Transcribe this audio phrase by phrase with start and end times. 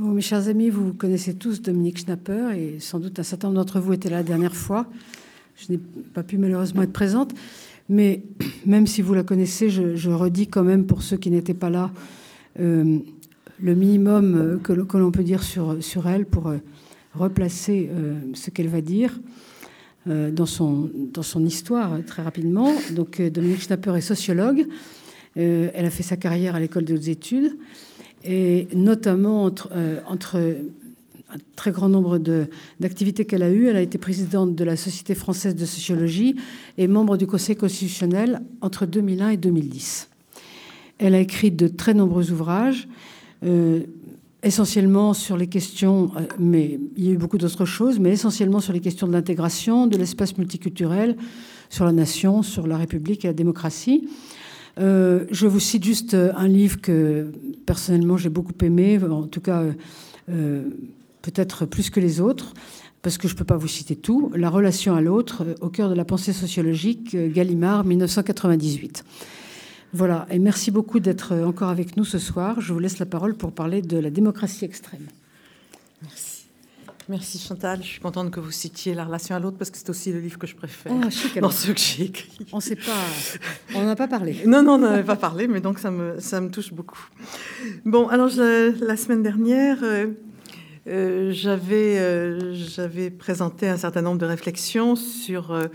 [0.00, 3.80] mes chers amis, vous connaissez tous Dominique Schnapper et sans doute un certain nombre d'entre
[3.80, 4.86] vous étaient là la dernière fois.
[5.56, 7.32] Je n'ai pas pu malheureusement être présente,
[7.88, 8.22] mais
[8.66, 11.90] même si vous la connaissez, je, redis quand même pour ceux qui n'étaient pas là
[12.58, 12.98] euh,
[13.62, 16.56] le minimum euh, que, l'on peut dire sur, elle pour euh,
[17.14, 17.90] replacer
[18.34, 19.18] ce qu'elle va dire
[20.06, 22.72] dans, son, dans son histoire très rapidement.
[22.92, 24.64] Donc Dominique Schnapper est sociologue.
[25.34, 27.56] elle a fait sa carrière à l'école des hautes études
[28.24, 29.70] et notamment entre,
[30.06, 30.36] entre
[31.32, 32.18] un très grand nombre
[32.80, 33.66] d'activités qu'elle a eues.
[33.66, 36.36] Elle a été présidente de la Société française de sociologie
[36.76, 40.08] et membre du Conseil constitutionnel entre 2001 et 2010.
[40.98, 42.88] Elle a écrit de très nombreux ouvrages,
[43.44, 43.80] euh,
[44.42, 48.60] essentiellement sur les questions, euh, mais il y a eu beaucoup d'autres choses, mais essentiellement
[48.60, 51.16] sur les questions de l'intégration, de l'espace multiculturel,
[51.70, 54.08] sur la nation, sur la République et la démocratie.
[54.80, 57.30] Euh, je vous cite juste un livre que
[57.66, 59.62] personnellement j'ai beaucoup aimé, en tout cas
[61.22, 62.54] peut-être plus que les autres,
[63.02, 65.68] parce que je ne peux pas vous citer tout, La relation à l'autre, euh, au
[65.68, 69.04] cœur de la pensée sociologique, euh, Gallimard, 1998.
[69.92, 72.60] Voilà, et merci beaucoup d'être euh, encore avec nous ce soir.
[72.60, 75.06] Je vous laisse la parole pour parler de la démocratie extrême.
[77.10, 77.40] Merci.
[77.40, 80.12] Chantal, je suis contente que vous citiez La relation à l'autre parce que c'est aussi
[80.12, 82.46] le livre que je préfère oh, dans ceux que j'ai écrits.
[82.52, 82.92] On sait pas,
[83.74, 84.44] on n'en a pas parlé.
[84.46, 87.04] Non, non, on n'en a pas parlé, mais donc ça me, ça me touche beaucoup.
[87.84, 90.06] Bon, alors la semaine dernière, euh,
[90.86, 91.32] euh,
[92.54, 95.66] j'avais présenté un certain nombre de réflexions sur, euh,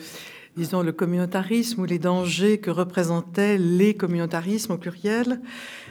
[0.55, 5.41] disons, le communautarisme ou les dangers que représentaient les communautarismes au pluriel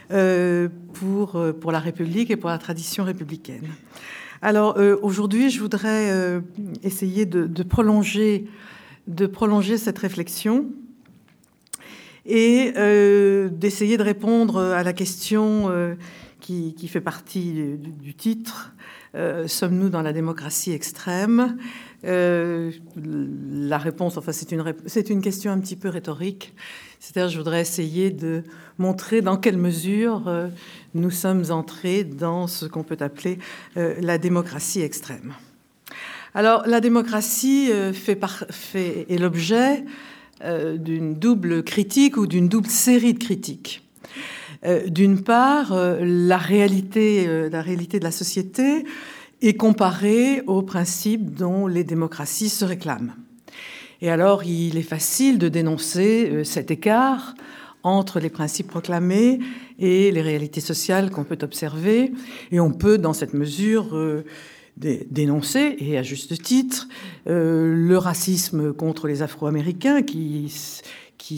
[0.09, 3.67] pour, pour la République et pour la tradition républicaine.
[4.45, 6.39] Alors aujourd'hui, je voudrais
[6.83, 8.45] essayer de, prolonger,
[9.07, 10.67] de prolonger cette réflexion
[12.27, 12.71] et
[13.49, 15.97] d'essayer de répondre à la question
[16.41, 18.75] qui, fait partie du, titre
[19.15, 21.57] euh, sommes-nous dans la démocratie extrême?
[22.03, 26.53] Euh, La réponse, enfin, c'est une, c'est une question un petit peu rhétorique.
[27.05, 28.43] C'est-à-dire, je voudrais essayer de
[28.77, 30.47] montrer dans quelle mesure euh,
[30.93, 33.37] nous sommes entrés dans ce qu'on peut appeler
[33.75, 35.33] la démocratie extrême.
[36.33, 39.85] Alors, la démocratie fait, fait est l'objet
[40.43, 43.85] d'une double critique ou d'une double série de critiques.
[44.65, 48.85] Euh, d'une part, euh, la réalité, euh, la réalité de la société
[49.41, 53.13] est comparée aux principes dont les démocraties se réclament.
[54.05, 57.33] Et alors, il est facile de dénoncer cet écart
[57.81, 59.39] entre les principes proclamés
[59.79, 62.13] et les réalités sociales qu'on peut observer.
[62.51, 63.99] Et on peut, dans cette mesure,
[64.77, 66.87] dénoncer, et à juste titre,
[67.25, 70.51] le racisme contre les Afro-Américains qui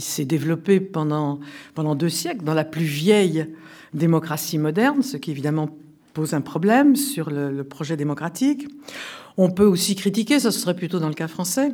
[0.01, 1.39] s'est développé pendant,
[1.73, 3.45] pendant deux siècles dans la plus vieille
[3.93, 5.69] démocratie moderne, ce qui évidemment
[6.13, 8.67] pose un problème sur le, projet démocratique.
[9.37, 11.71] On peut aussi critiquer, ce serait plutôt dans le cas français,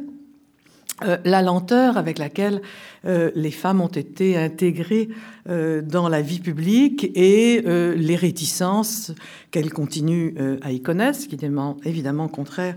[1.01, 2.61] euh, la lenteur avec laquelle
[3.05, 5.09] euh, les femmes ont été intégrées
[5.49, 7.61] euh, dans la vie publique et
[7.95, 9.11] les réticences
[9.51, 11.49] qu'elles continuent à y connaître, ce qui est
[11.85, 12.75] évidemment contraire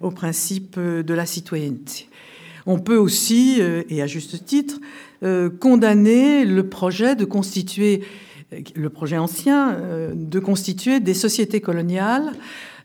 [0.00, 2.08] au principe de la citoyenneté.
[2.66, 4.78] On peut aussi, et à juste titre,
[5.60, 8.02] condamner le projet de constituer,
[8.74, 9.78] le projet ancien,
[10.14, 12.32] de constituer des sociétés coloniales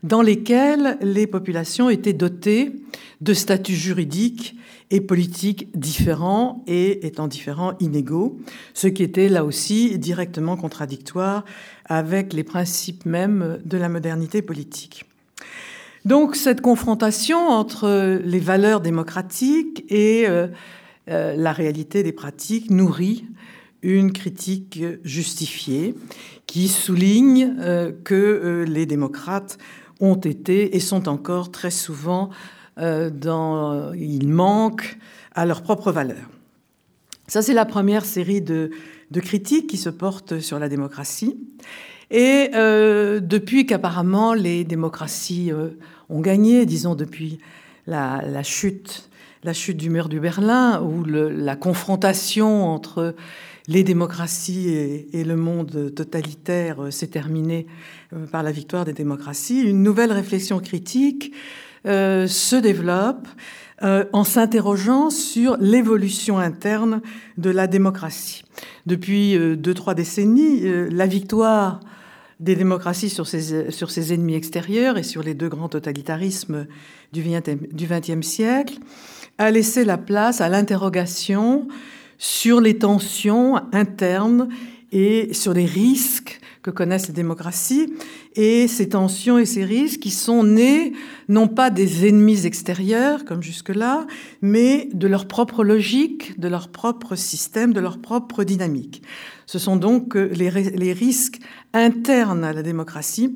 [0.03, 2.73] dans lesquelles les populations étaient dotées
[3.21, 4.55] de statuts juridiques
[4.91, 8.37] et politiques différents et étant différents inégaux,
[8.73, 11.45] ce qui était là aussi directement contradictoire
[11.85, 15.05] avec les principes mêmes de la modernité politique.
[16.05, 20.47] Donc cette confrontation entre les valeurs démocratiques et euh,
[21.09, 23.25] euh, la réalité des pratiques nourrit
[23.81, 25.95] une critique justifiée
[26.45, 29.57] qui souligne euh, que les démocrates
[29.99, 32.29] ont été et sont encore très souvent
[32.77, 34.97] dans ils manquent
[35.35, 36.29] à leurs propres valeurs.
[37.27, 38.71] Ça c'est la première série de,
[39.11, 41.37] de critiques qui se portent sur la démocratie.
[42.13, 45.69] Et euh, depuis qu'apparemment les démocraties euh,
[46.09, 47.39] ont gagné, disons depuis
[47.87, 49.09] la, chute,
[49.43, 53.15] la chute du mur du Berlin, où la confrontation entre
[53.67, 57.65] les démocraties et, le monde totalitaire euh, s'est terminée
[58.31, 61.33] par la victoire des démocraties, une nouvelle réflexion critique
[61.85, 63.27] se développe
[63.81, 67.01] en s'interrogeant sur l'évolution interne
[67.37, 68.43] de la démocratie.
[68.85, 71.81] Depuis deux, trois décennies, la victoire
[72.39, 76.67] des démocraties sur ses, sur ses ennemis extérieurs et sur les deux grands totalitarismes
[77.11, 78.75] du XXe siècle,
[79.37, 81.67] a laissé la place à l'interrogation
[82.17, 84.49] sur les tensions internes
[84.93, 87.93] et sur les risques que connaissent les démocraties
[88.35, 90.93] et ces tensions et ces risques qui sont nés
[91.27, 94.07] non pas des ennemis extérieurs comme jusque-là,
[94.41, 99.01] mais de leur propre logique, de leur propre système, de leur propre dynamique.
[99.45, 100.49] Ce sont donc les,
[100.93, 101.39] risques
[101.73, 103.35] internes à la démocratie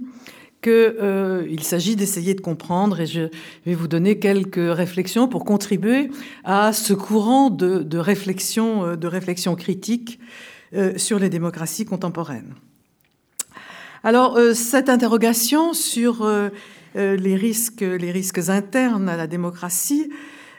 [0.62, 3.30] qu'il euh, s'agit d'essayer de comprendre et je
[3.66, 6.10] vais vous donner quelques réflexions pour contribuer
[6.44, 10.20] à ce courant de, réflexion, euh, de réflexion critique
[10.98, 12.54] sur les démocraties contemporaines.
[14.04, 16.50] Alors, euh, cette interrogation sur euh,
[16.96, 20.12] les, risques, les risques internes à la démocratie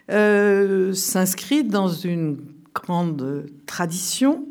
[0.09, 2.39] s'inscrit dans une
[2.75, 4.47] grande tradition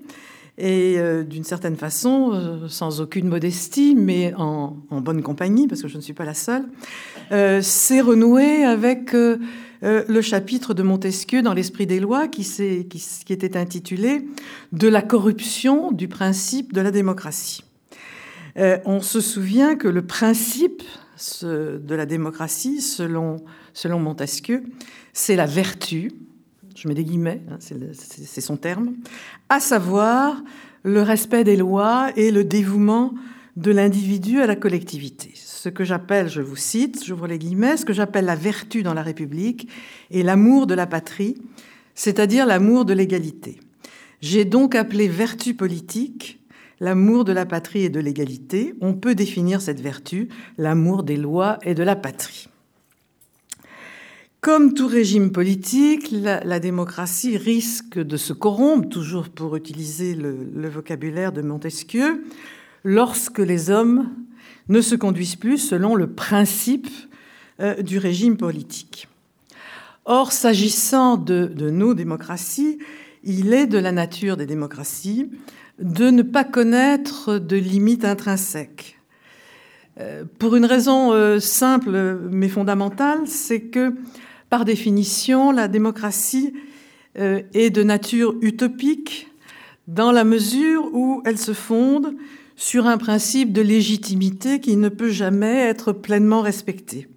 [0.57, 5.87] et euh, d'une certaine façon, euh, sans aucune modestie, mais en, bonne compagnie, parce que
[5.87, 6.65] je ne suis pas la seule,
[7.31, 9.15] euh, c'est renoué avec
[9.81, 12.47] le chapitre de Montesquieu dans l'Esprit des lois qui,
[13.29, 14.27] était intitulé
[14.71, 17.63] De la corruption du principe de la démocratie.
[18.57, 20.83] on se souvient que le principe
[21.43, 23.37] de la démocratie, selon,
[23.73, 24.63] selon Montesquieu,
[25.13, 26.11] c'est la vertu,
[26.75, 28.93] je mets des guillemets, hein, c'est son terme,
[29.49, 30.43] à savoir
[30.83, 33.13] le respect des lois et le dévouement
[33.55, 35.33] de l'individu à la collectivité.
[35.67, 38.93] Ce que j'appelle, je vous cite, j'ouvre les guillemets, ce que j'appelle la vertu dans
[38.93, 39.67] la République
[40.11, 41.35] et l'amour de la patrie,
[41.93, 43.59] c'est-à-dire l'amour de l'égalité.
[44.21, 46.39] J'ai donc appelé vertu politique
[46.79, 48.75] l'amour de la patrie et de l'égalité.
[48.79, 52.47] On peut définir cette vertu, l'amour des lois et de la patrie.
[54.39, 61.33] Comme tout régime politique, la, démocratie risque de se corrompre, toujours pour utiliser le, vocabulaire
[61.33, 62.23] de Montesquieu,
[62.85, 64.09] lorsque les hommes
[64.69, 66.89] ne se conduisent plus selon le principe
[67.59, 69.07] euh, du régime politique.
[70.05, 72.79] Or, s'agissant de, nos démocraties,
[73.23, 75.29] il est de la nature des démocraties
[75.79, 78.99] de ne pas connaître de limites intrinsèques.
[79.99, 83.93] Euh, pour une raison euh, simple mais fondamentale, c'est que
[84.49, 86.53] par définition, la démocratie
[87.15, 89.27] est de nature utopique
[89.87, 92.15] dans la mesure où elle se fonde
[92.57, 97.07] sur un principe de légitimité qui ne peut jamais être pleinement respecté.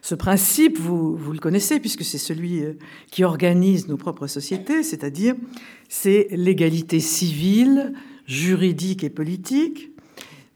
[0.00, 2.72] Ce principe, vous, le connaissez puisque c'est celui euh,
[3.10, 5.34] qui organise nos propres sociétés, c'est-à-dire
[5.88, 7.92] c'est l'égalité civile,
[8.26, 9.90] juridique et politique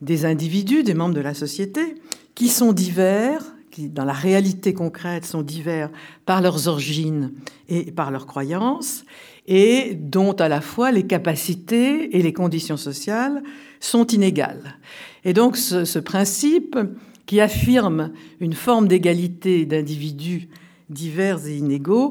[0.00, 1.94] des individus, des membres de la société,
[2.34, 5.90] qui sont divers, qui, dans la réalité concrète, sont divers
[6.24, 7.32] par leurs origines
[7.68, 9.04] et par leurs croyances,
[9.46, 13.42] et dont à la fois les capacités et les conditions sociales
[13.82, 14.78] sont inégales.
[15.24, 16.78] Et donc ce, principe
[17.26, 20.48] qui affirme une forme d'égalité d'individus
[20.88, 22.10] divers et inégaux,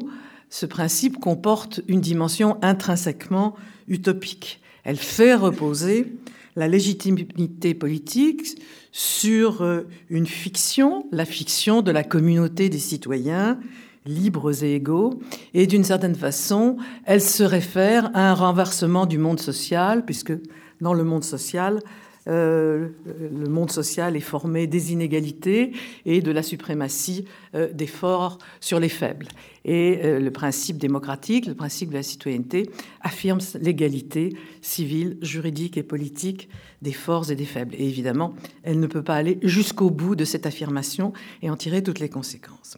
[0.50, 3.56] ce principe comporte une dimension intrinsèquement
[3.88, 4.62] utopique.
[4.84, 6.14] Elle fait reposer
[6.56, 8.58] la légitimité politique
[8.92, 13.58] sur euh, une fiction, la fiction de la communauté des citoyens,
[14.06, 15.22] libres et égaux,
[15.54, 16.76] et d'une certaine façon,
[17.06, 20.34] elle se réfère à un renversement du monde social, puisque
[20.82, 21.80] dans le monde social,
[22.28, 22.90] euh,
[23.32, 25.72] le monde social est formé des inégalités
[26.06, 27.26] et de la suprématie
[27.56, 29.28] euh, des forts sur les faibles.
[29.66, 32.70] Et euh, le principe démocratique, le principe de la citoyenneté,
[33.02, 36.50] affirme l'égalité civile, juridique et politique
[36.82, 37.74] des forts et des faibles.
[37.76, 41.82] Et évidemment, elle ne peut pas aller jusqu'au bout de cette affirmation et en tirer
[41.82, 42.78] toutes les conséquences.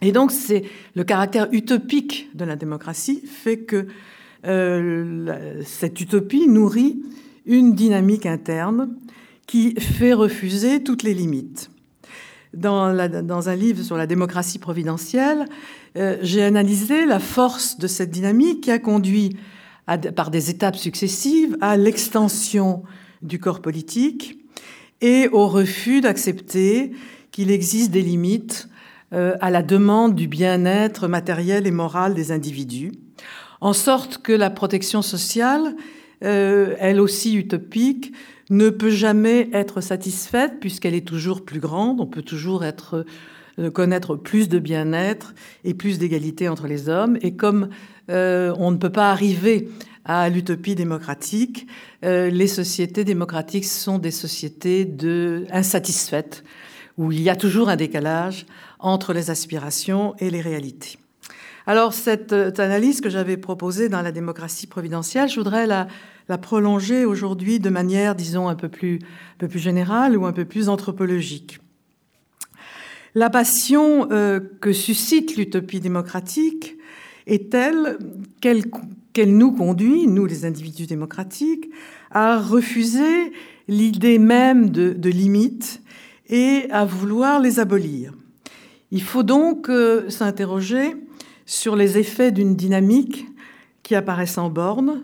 [0.00, 3.86] Et donc, c'est le caractère utopique de la démocratie fait que
[4.44, 7.02] cette utopie nourrit
[7.46, 8.94] une dynamique interne
[9.46, 11.70] qui fait refuser toutes les limites.
[12.52, 15.46] Dans, un livre sur la démocratie providentielle,
[15.96, 19.36] euh, j'ai analysé la force de cette dynamique qui a conduit
[20.14, 22.84] par des étapes successives à l'extension
[23.22, 24.38] du corps politique
[25.00, 26.92] et au refus d'accepter
[27.32, 28.68] qu'il existe des limites
[29.12, 32.92] euh, à la demande du bien-être matériel et moral des individus,
[33.64, 35.74] en sorte que la protection sociale
[36.24, 38.12] euh, elle aussi utopique,
[38.50, 42.00] ne peut jamais être satisfaite puisqu'elle est toujours plus grande.
[42.00, 43.04] On peut toujours être,
[43.58, 47.18] euh, connaître plus de bien-être et plus d'égalité entre les hommes.
[47.20, 47.68] Et comme
[48.10, 49.68] euh, on ne peut pas arriver
[50.04, 51.66] à l'utopie démocratique,
[52.02, 56.44] les sociétés démocratiques sont des sociétés de insatisfaites
[56.98, 58.44] où il y a toujours un décalage
[58.78, 60.98] entre les aspirations et les réalités.
[61.66, 65.88] Alors cette analyse que j'avais proposée dans la démocratie providentielle, je voudrais la,
[66.28, 70.32] la prolonger aujourd'hui de manière, disons, un peu, plus, un peu plus générale ou un
[70.32, 71.60] peu plus anthropologique.
[73.14, 76.76] La passion euh, que suscite l'utopie démocratique
[77.26, 77.98] est telle
[78.40, 81.70] qu'elle nous conduit, nous les individus démocratiques,
[82.10, 83.32] à refuser
[83.68, 85.80] l'idée même de, de limites
[86.28, 88.12] et à vouloir les abolir.
[88.90, 90.94] Il faut donc euh, s'interroger
[91.46, 93.26] sur les effets d'une dynamique
[93.82, 95.02] qui apparaît sans borne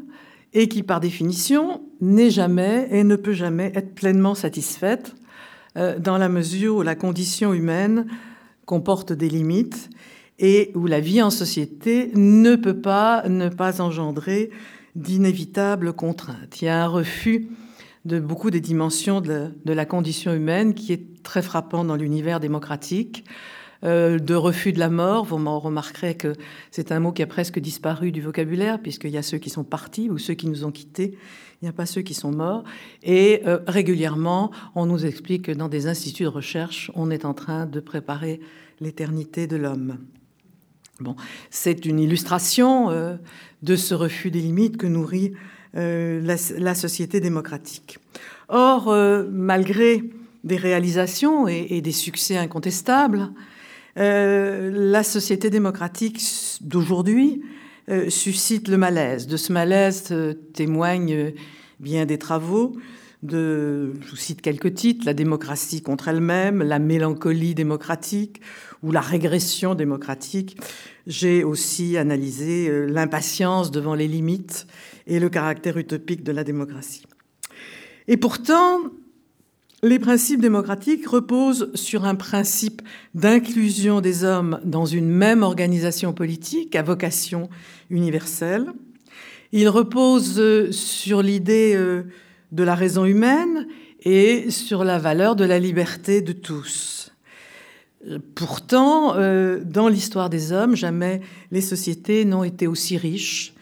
[0.52, 5.14] et qui, par définition, n'est jamais et ne peut jamais être pleinement satisfaite
[5.76, 8.06] euh, dans la mesure où la condition humaine
[8.64, 9.90] comporte des limites
[10.38, 14.50] et où la vie en société ne peut pas ne pas engendrer
[14.96, 16.60] d'inévitables contraintes.
[16.60, 17.48] Il y a un refus
[18.04, 23.24] de beaucoup des dimensions de la, condition humaine qui est très frappant dans l'univers démocratique.
[23.82, 26.34] Euh, de refus de la mort, vous remarquerez que
[26.70, 29.64] c'est un mot qui a presque disparu du vocabulaire, puisqu'il y a ceux qui sont
[29.64, 31.16] partis ou ceux qui nous ont quittés,
[31.60, 32.64] il n'y a pas ceux qui sont morts.
[33.02, 37.32] Et euh, régulièrement, on nous explique que dans des instituts de recherche, on est en
[37.32, 38.40] train de préparer
[38.80, 39.98] l'éternité de l'homme.
[41.00, 41.16] Bon,
[41.48, 43.16] c'est une illustration euh,
[43.62, 45.32] de ce refus des limites que nourrit
[45.72, 48.00] la, société démocratique.
[48.48, 48.92] Or,
[49.30, 50.02] malgré
[50.42, 53.30] des réalisations et, des succès incontestables,
[54.00, 56.22] la société démocratique
[56.62, 57.42] d'aujourd'hui
[58.08, 59.26] suscite le malaise.
[59.26, 60.14] De ce malaise
[60.54, 61.32] témoignent
[61.78, 62.76] bien des travaux
[63.22, 68.40] je vous cite quelques titres, La démocratie contre elle-même, La mélancolie démocratique
[68.82, 70.56] ou La régression démocratique.
[71.06, 74.66] J'ai aussi analysé euh, l'impatience devant les limites
[75.06, 77.04] et le caractère utopique de la démocratie.
[78.08, 78.80] Et pourtant,
[79.82, 82.82] les principes démocratiques reposent sur un principe
[83.14, 87.48] d'inclusion des hommes dans une même organisation politique à vocation
[87.88, 88.66] universelle.
[89.52, 92.04] Ils reposent sur l'idée euh,
[92.52, 93.66] de la raison humaine
[94.02, 97.12] et sur la valeur de la liberté de tous.
[98.34, 101.20] Pourtant, euh, dans l'histoire des hommes, jamais
[101.50, 103.54] les sociétés n'ont été aussi riches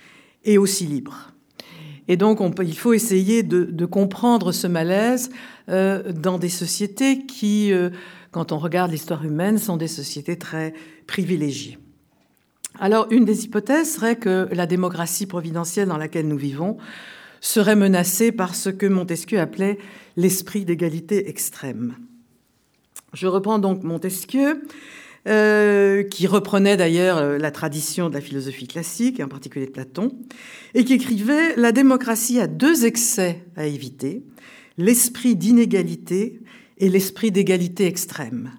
[0.44, 1.32] et aussi libres.
[2.06, 5.30] Et donc, il faut essayer de, comprendre ce malaise
[5.68, 7.90] euh, dans des sociétés qui, euh,
[8.30, 10.72] quand on regarde l'histoire humaine, sont des sociétés très
[11.06, 11.78] privilégiées.
[12.80, 16.78] Alors, une des hypothèses serait que la démocratie providentielle dans laquelle nous vivons
[17.40, 19.78] serait menacée par ce que Montesquieu appelait
[20.16, 21.96] l'esprit d'égalité extrême.
[23.12, 24.62] Je reprends donc Montesquieu,
[25.26, 30.16] euh, qui reprenait d'ailleurs la tradition de la philosophie classique, en particulier de Platon,
[30.74, 34.22] et qui écrivait La démocratie a deux excès à éviter,
[34.78, 36.40] l'esprit d'inégalité
[36.78, 38.52] et l'esprit d'égalité extrême.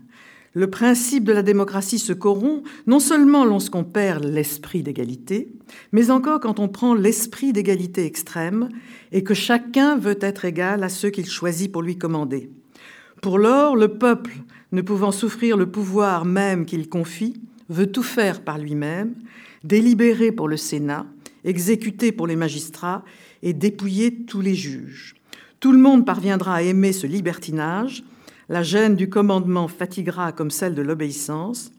[0.53, 5.47] Le principe de la démocratie se corrompt non seulement lorsqu'on perd l'esprit d'égalité,
[5.93, 8.67] mais encore quand on prend l'esprit d'égalité extrême
[9.11, 12.49] et que chacun veut être égal à ceux qu'il choisit pour lui commander.
[13.21, 14.33] Pour lors, le peuple,
[14.71, 19.15] ne pouvant souffrir le pouvoir même qu'il confie, veut tout faire par lui-même,
[19.63, 21.05] délibérer pour le Sénat,
[21.43, 23.03] exécuter pour les magistrats
[23.41, 25.15] et dépouiller tous les juges.
[25.59, 28.03] Tout le monde parviendra à aimer ce libertinage,
[28.47, 31.71] la gêne du commandement fatiguera comme celle de l'obéissance,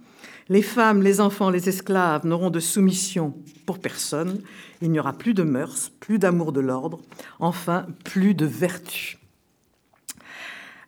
[0.50, 3.34] les femmes, les enfants, les esclaves n'auront de soumission
[3.64, 4.42] pour personne,
[4.82, 7.00] il n'y aura plus de mœurs, plus d'amour de l'ordre,
[7.38, 9.18] enfin plus de vertu.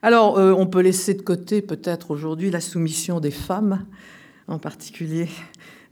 [0.02, 3.86] Alors, euh, on peut laisser de côté peut-être aujourd'hui la soumission des femmes,
[4.48, 5.28] en particulier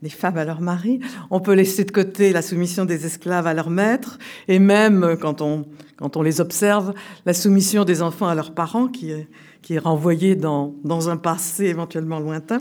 [0.01, 0.99] des femmes à leur mari.
[1.29, 4.17] On peut laisser de côté la soumission des esclaves à leur maître,
[4.47, 5.65] et même, quand on,
[5.97, 6.93] quand on les observe,
[7.25, 9.27] la soumission des enfants à leurs parents, qui est,
[9.61, 12.59] qui est renvoyée dans, dans un passé éventuellement lointain.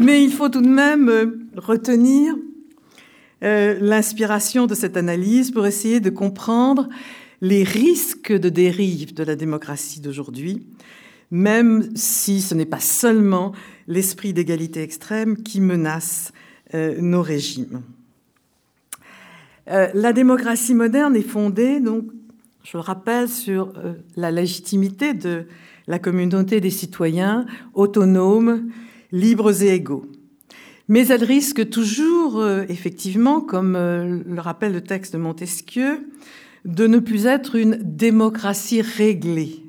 [0.00, 2.34] Mais il faut tout de même euh, retenir
[3.42, 6.88] euh, l'inspiration de cette analyse pour essayer de comprendre
[7.40, 10.62] les risques de dérive de la démocratie d'aujourd'hui,
[11.30, 13.52] même si ce n'est pas seulement
[13.86, 16.32] l'esprit d'égalité extrême qui menace
[16.74, 17.82] nos régimes.
[19.70, 22.04] Euh, la démocratie moderne est fondée, donc,
[22.64, 25.46] je le rappelle, sur euh, la légitimité de
[25.86, 28.70] la communauté des citoyens autonomes,
[29.12, 30.06] libres et égaux.
[30.88, 36.06] Mais elle risque toujours, effectivement, comme le rappelle le texte de Montesquieu,
[36.66, 39.62] de ne plus être une démocratie réglée.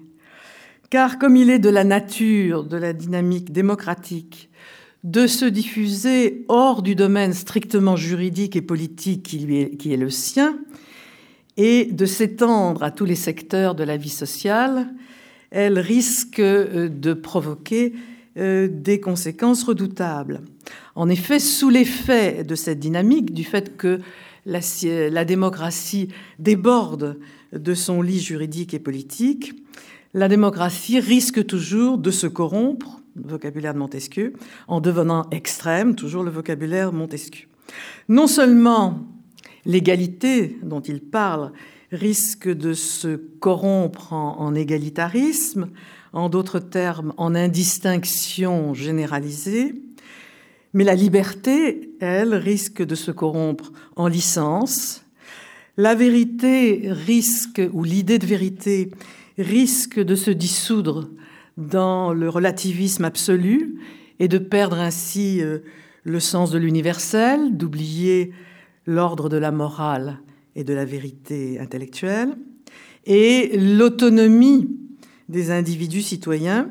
[0.90, 4.50] Car comme il est de la nature de la dynamique démocratique
[5.06, 10.10] de se diffuser hors du domaine strictement juridique et politique qui, est, qui est le
[10.10, 10.58] sien,
[11.58, 14.94] et de s'étendre à tous les secteurs de la vie sociale,
[15.52, 17.94] elle risque euh, de provoquer
[18.38, 20.42] euh, des conséquences redoutables.
[20.96, 24.00] En effet, sous l'effet de cette dynamique, du fait que
[24.48, 26.10] la, démocratie
[26.40, 27.20] déborde
[27.54, 29.54] de son lit juridique et politique,
[30.16, 34.34] la démocratie risque toujours de se corrompre, vocabulaire de Montesquieu,
[34.68, 37.48] en devenant extrême, toujours le vocabulaire Montesquieu.
[38.10, 39.00] Non seulement
[39.66, 41.52] l'égalité dont il parle
[41.92, 45.70] risque de se corrompre en, égalitarisme,
[46.14, 49.76] en d'autres termes, en indistinction généralisée.
[50.74, 55.04] Mais la liberté, elle, risque de se corrompre en licence.
[55.78, 58.92] La vérité risque, ou l'idée de vérité,
[59.38, 61.10] risque de se dissoudre
[61.58, 63.80] dans le relativisme absolu
[64.20, 65.60] et de perdre ainsi euh,
[66.04, 68.32] le sens de l'universel, d'oublier
[68.86, 70.20] l'ordre de la morale
[70.56, 72.36] et de la vérité intellectuelle,
[73.06, 74.70] et l'autonomie
[75.30, 76.70] des individus citoyens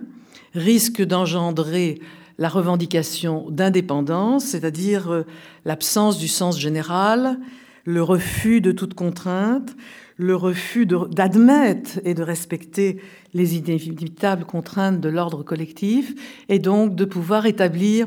[0.54, 2.00] risque d'engendrer
[2.38, 5.22] la revendication d'indépendance, c'est-à-dire euh,
[5.64, 7.38] l'absence du sens général,
[7.84, 9.76] le refus de toute contrainte,
[10.16, 13.00] le refus d'admettre et de respecter
[13.32, 16.14] les inévitables contraintes de l'ordre collectif,
[16.48, 18.06] et donc de pouvoir établir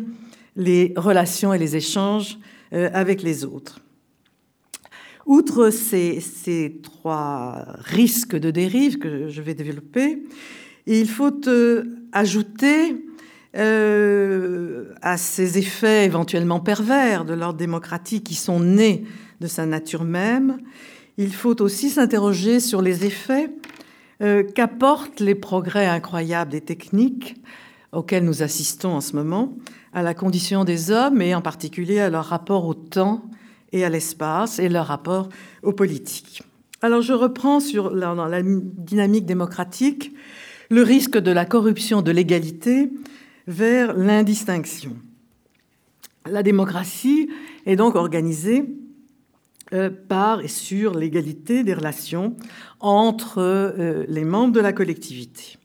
[0.56, 2.40] les relations et les échanges
[2.74, 3.80] euh, avec les autres.
[5.26, 10.24] Outre ces, trois risques de dérive que je vais développer,
[10.86, 11.84] il faut euh,
[12.14, 12.96] ajouter
[13.58, 19.04] euh, à ces effets éventuellement pervers de l'ordre démocratique qui sont nés
[19.42, 20.60] de sa nature même,
[21.18, 23.50] il faut aussi s'interroger sur les effets
[24.22, 27.36] euh, qu'apportent les progrès incroyables des techniques
[27.92, 29.58] auxquels nous assistons en ce moment
[29.94, 33.24] à la condition des hommes et en particulier à leur rapport au temps
[33.72, 35.30] et à l'espace et leur rapport
[35.64, 36.44] aux politiques.
[36.82, 40.14] Alors je reprends sur, dans la dynamique démocratique
[40.70, 42.92] le risque de la corruption de l'égalité
[43.48, 44.96] vers l'indistinction.
[46.30, 47.30] La démocratie
[47.66, 48.66] est donc organisée
[50.08, 52.36] par et sur l'égalité des relations
[52.80, 55.58] entre euh, les membres de la collectivité.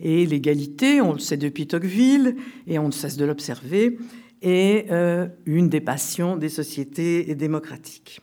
[0.00, 2.36] Et l'égalité, on le sait depuis Tocqueville,
[2.66, 3.98] et on ne cesse de l'observer,
[4.42, 8.20] est euh, une des passions des sociétés démocratiques.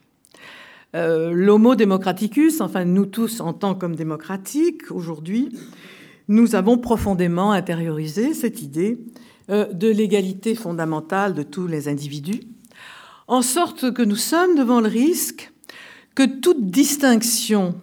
[0.96, 5.50] Euh, L'homo democraticus, enfin nous tous en tant qu'hommes démocratiques aujourd'hui,
[6.30, 9.00] nous avons profondément intériorisé cette idée
[9.50, 12.42] euh, de l'égalité fondamentale de tous les individus,
[13.28, 15.52] en sorte que nous sommes devant le risque
[16.14, 17.80] que toute distinction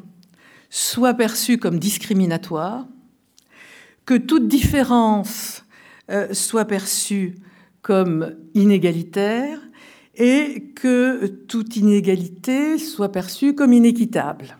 [0.71, 2.87] soit perçue comme discriminatoire,
[4.07, 5.65] que toute différence
[6.33, 7.37] soit perçue
[7.83, 9.61] comme inégalitaire
[10.15, 14.57] et que toute inégalité soit perçue comme inéquitable.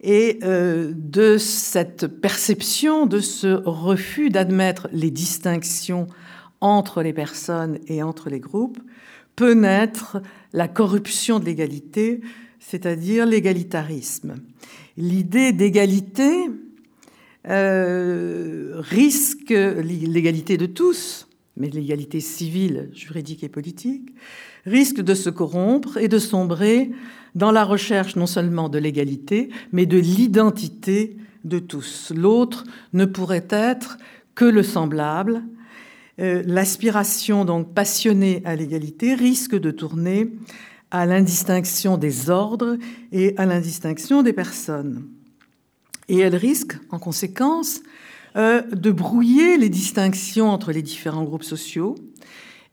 [0.00, 6.06] Et euh, de cette perception, de ce refus d'admettre les distinctions
[6.60, 8.78] entre les personnes et entre les groupes,
[9.36, 12.20] peut naître la corruption de l'égalité,
[12.60, 14.36] c'est-à-dire l'égalitarisme.
[14.96, 16.48] L'idée d'égalité
[17.46, 24.14] euh, risque l'égalité de tous, mais l'égalité civile, juridique et politique,
[24.64, 26.90] risque de se corrompre et de sombrer
[27.34, 32.12] dans la recherche non seulement de l'égalité, mais de l'identité de tous.
[32.14, 33.98] L'autre ne pourrait être
[34.34, 35.42] que le semblable.
[36.20, 40.30] Euh, l'aspiration donc passionnée à l'égalité risque de tourner
[40.92, 42.76] à l'indistinction des ordres
[43.10, 45.08] et à l'indistinction des personnes.
[46.08, 47.80] Et elle risque, en conséquence,
[48.36, 51.96] euh, de brouiller les distinctions entre les différents groupes sociaux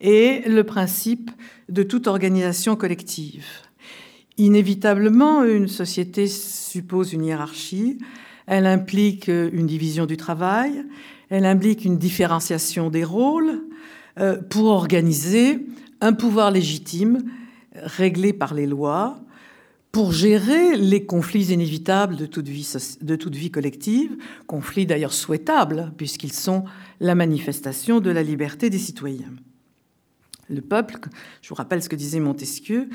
[0.02, 1.32] et le principe
[1.70, 3.46] de toute organisation collective.
[4.38, 7.98] Inévitablement, une société suppose une hiérarchie,
[8.48, 10.84] elle implique une division du travail,
[11.32, 13.64] elle implique une différenciation des rôles
[14.20, 15.66] euh, pour organiser
[16.02, 17.24] un pouvoir légitime
[17.74, 19.18] réglé par les lois,
[19.94, 22.70] pour gérer les conflits inévitables de toute vie,
[23.02, 24.12] de toute vie collective,
[24.46, 26.66] conflits d'ailleurs souhaitables, puisqu'ils sont
[27.00, 29.32] la manifestation de la liberté des citoyens.
[30.50, 30.98] Le peuple,
[31.42, 32.90] je vous rappelle ce que disait Montesquieu,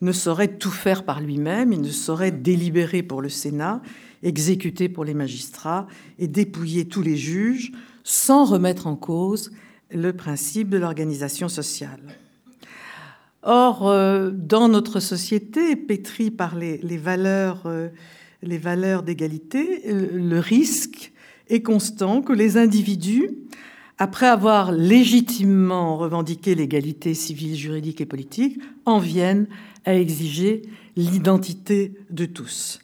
[0.00, 3.82] ne saurait tout faire par lui-même, il ne saurait délibérer pour le Sénat,
[4.22, 5.86] exécuter pour les magistrats
[6.18, 7.72] et dépouiller tous les juges
[8.04, 9.52] sans remettre en cause
[9.92, 12.00] le principe de l'organisation sociale.
[13.42, 17.88] Or, euh, dans notre société, pétrie par les, valeurs, euh,
[18.42, 21.12] valeurs d'égalité, euh, le risque
[21.48, 23.30] est constant que les individus,
[23.98, 29.46] après avoir légitimement revendiqué l'égalité civile, juridique et politique, en viennent
[29.84, 30.62] à exiger
[30.96, 32.80] l'identité de tous.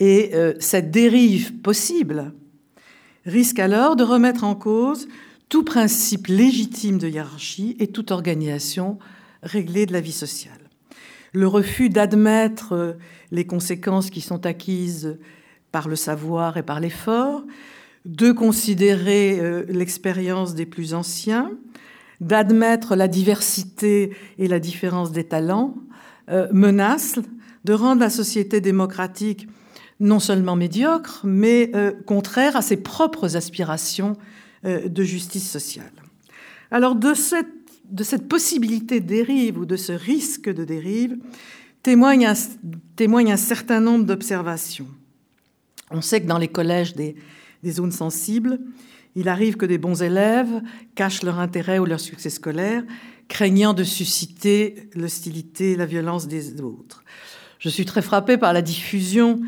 [0.00, 2.32] Et cette dérive possible
[3.26, 5.06] risque alors de remettre en cause
[5.50, 8.98] tout principe légitime de hiérarchie et toute organisation
[9.42, 10.70] réglée de la vie sociale.
[11.32, 12.92] Le refus d'admettre euh,
[13.30, 15.18] les conséquences qui sont acquises
[15.72, 17.44] par le savoir et par l'effort,
[18.04, 21.52] de considérer euh, l'expérience des plus anciens,
[22.20, 25.74] d'admettre la diversité et la différence des talents,
[26.30, 27.18] euh, menace
[27.64, 29.48] de rendre la société démocratique
[30.00, 34.16] non seulement médiocre, mais euh, contraire à ses propres aspirations
[34.64, 35.92] euh, de justice sociale.
[36.70, 37.46] Alors de cette,
[37.90, 41.18] de cette possibilité de dérive ou de ce risque de dérive
[41.82, 44.88] témoigne un, certain nombre d'observations.
[45.90, 47.16] On sait que dans les collèges des,
[47.62, 48.58] des zones sensibles,
[49.16, 50.62] il arrive que des bons élèves
[50.94, 52.84] cachent leur intérêt ou leur succès scolaire,
[53.28, 57.02] craignant de susciter l'hostilité, la violence des autres.
[57.58, 59.40] Je suis très frappée par la diffusion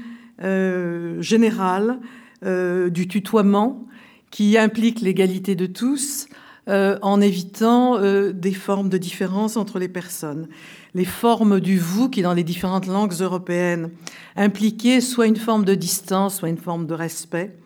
[0.42, 1.98] générale
[2.44, 3.86] euh, du tutoiement
[4.30, 6.26] qui implique l'égalité de tous
[6.68, 8.00] euh, en évitant
[8.32, 10.48] des formes de différence entre les personnes.
[10.94, 13.90] Les formes du vous qui, dans les différentes langues européennes,
[14.36, 17.56] impliquaient soit une forme de distance, soit une forme de respect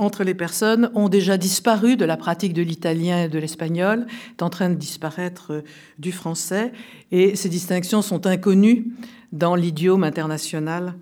[0.00, 4.42] entre les personnes ont déjà disparu de la pratique de l'italien et de l'espagnol, est
[4.42, 5.62] en train de disparaître
[6.00, 6.72] du français,
[7.12, 8.86] et ces distinctions sont inconnues
[9.30, 10.94] dans l'idiome international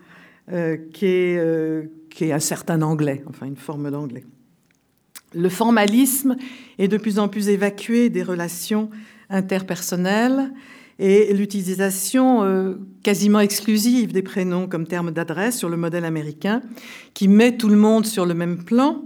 [0.53, 4.25] euh, qui, est, euh, qui est un certain anglais, enfin une forme d'anglais.
[5.35, 6.37] Le formalisme
[6.79, 8.91] est de plus en plus évacué des relations
[9.29, 10.53] interpersonnelles
[11.01, 16.63] et l'utilisation euh, quasiment exclusive des prénoms comme terme d'adresse sur le modèle américain,
[17.13, 19.03] qui met tout le monde sur le même plan,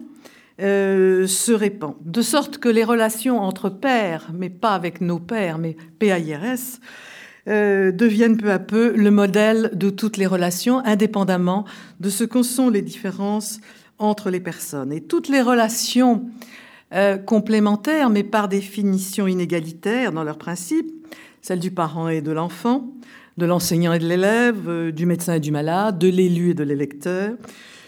[0.59, 1.95] se répand.
[2.05, 6.81] De sorte que les relations entre pères, mais pas avec nos pères, mais PAIRS,
[7.49, 11.65] euh, deviennent peu à peu le modèle de toutes les relations, indépendamment
[12.01, 13.61] de ce que sont les différences
[13.99, 14.93] entre les personnes.
[14.93, 16.25] Et toutes les relations
[16.93, 20.91] euh, complémentaires, mais par définition inégalitaires dans leur principe,
[21.41, 22.89] celles du parent et de l'enfant,
[23.39, 26.65] de l'enseignant et de l'élève, euh, du médecin et du malade, de l'élu et de
[26.65, 27.35] l'électeur,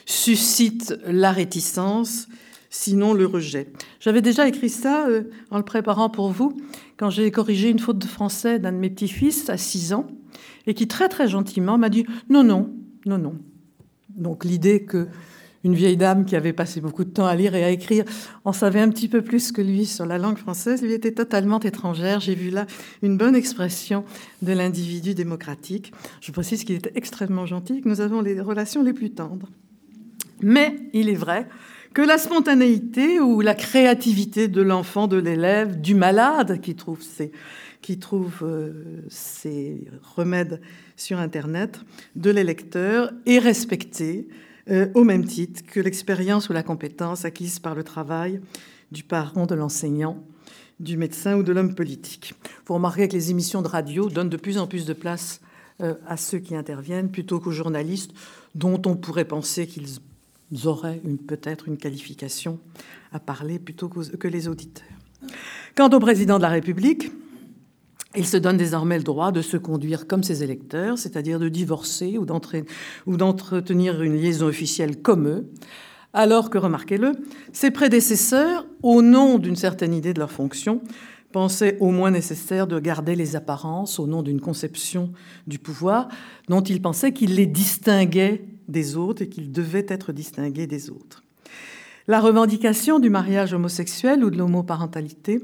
[0.06, 2.28] suscitent la réticence,
[2.72, 3.68] sinon le rejet.
[4.00, 5.06] J'avais déjà écrit ça
[5.50, 6.56] en le préparant pour vous,
[6.96, 10.08] quand j'ai corrigé une faute de français d'un de mes petits-fils à 6 ans,
[10.66, 12.74] et qui très très gentiment m'a dit non, non,
[13.06, 13.34] non, non.
[14.08, 15.06] Donc l'idée que
[15.64, 18.04] une vieille dame qui avait passé beaucoup de temps à lire et à écrire
[18.44, 21.60] en savait un petit peu plus que lui sur la langue française, lui était totalement
[21.60, 22.18] étrangère.
[22.18, 22.66] J'ai vu là
[23.02, 24.04] une bonne expression
[24.40, 25.92] de l'individu démocratique.
[26.20, 29.48] Je précise qu'il était extrêmement gentil, que nous avons les relations les plus tendres.
[30.40, 31.46] Mais il est vrai
[31.94, 37.32] que la spontanéité ou la créativité de l'enfant, de l'élève, du malade qui trouve ses,
[38.44, 39.76] euh,
[40.16, 40.60] remèdes
[40.96, 41.80] sur Internet,
[42.16, 44.26] de l'électeur, est respectée
[44.70, 48.40] euh, au même titre que l'expérience ou la compétence acquise par le travail
[48.90, 50.22] du parent, de l'enseignant,
[50.80, 52.34] du médecin ou de l'homme politique.
[52.66, 55.40] Vous remarquez que les émissions de radio donnent de plus en plus de place
[55.80, 58.12] euh, à ceux qui interviennent plutôt qu'aux journalistes
[58.54, 59.98] dont on pourrait penser qu'ils
[60.64, 62.58] auraient peut-être une qualification
[63.12, 64.86] à parler plutôt que les auditeurs.
[65.74, 67.12] Quant au président de la République,
[68.14, 72.18] il se donne désormais le droit de se conduire comme ses électeurs, c'est-à-dire de divorcer
[72.18, 75.50] ou d'entretenir une liaison officielle comme eux,
[76.12, 77.12] alors que, remarquez-le,
[77.52, 80.82] ses prédécesseurs, au nom d'une certaine idée de leur fonction,
[81.32, 85.12] pensaient au moins nécessaire de garder les apparences au nom d'une conception
[85.46, 86.08] du pouvoir
[86.48, 91.22] dont ils pensaient qu'il les distinguait des autres et qu'il devait être distingué des autres.
[92.08, 95.40] La revendication du mariage homosexuel ou de l'homoparentalité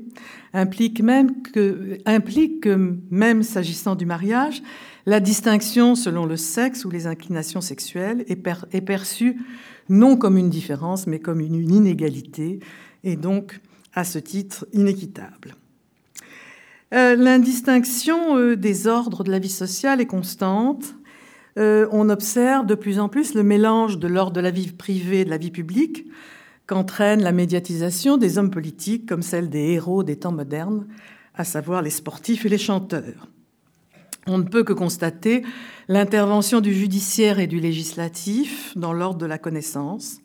[0.52, 4.62] implique même que, implique que même s'agissant du mariage,
[5.06, 9.40] la distinction selon le sexe ou les inclinations sexuelles est, perçue
[9.88, 12.58] non comme une différence, mais comme une inégalité,
[13.04, 13.60] et donc,
[13.94, 15.54] à ce titre, inéquitable.
[16.92, 20.94] Euh, L'indistinction euh, des ordres de la vie sociale est constante,
[21.58, 25.20] euh, on observe de plus en plus le mélange de l'ordre de la vie privée
[25.20, 26.06] et de la vie publique
[26.66, 30.86] qu'entraîne la médiatisation des hommes politiques comme celle des héros des temps modernes,
[31.34, 33.28] à savoir les sportifs et les chanteurs.
[34.26, 35.42] On ne peut que constater
[35.88, 40.18] l'intervention du judiciaire et du législatif dans l'ordre de la connaissance.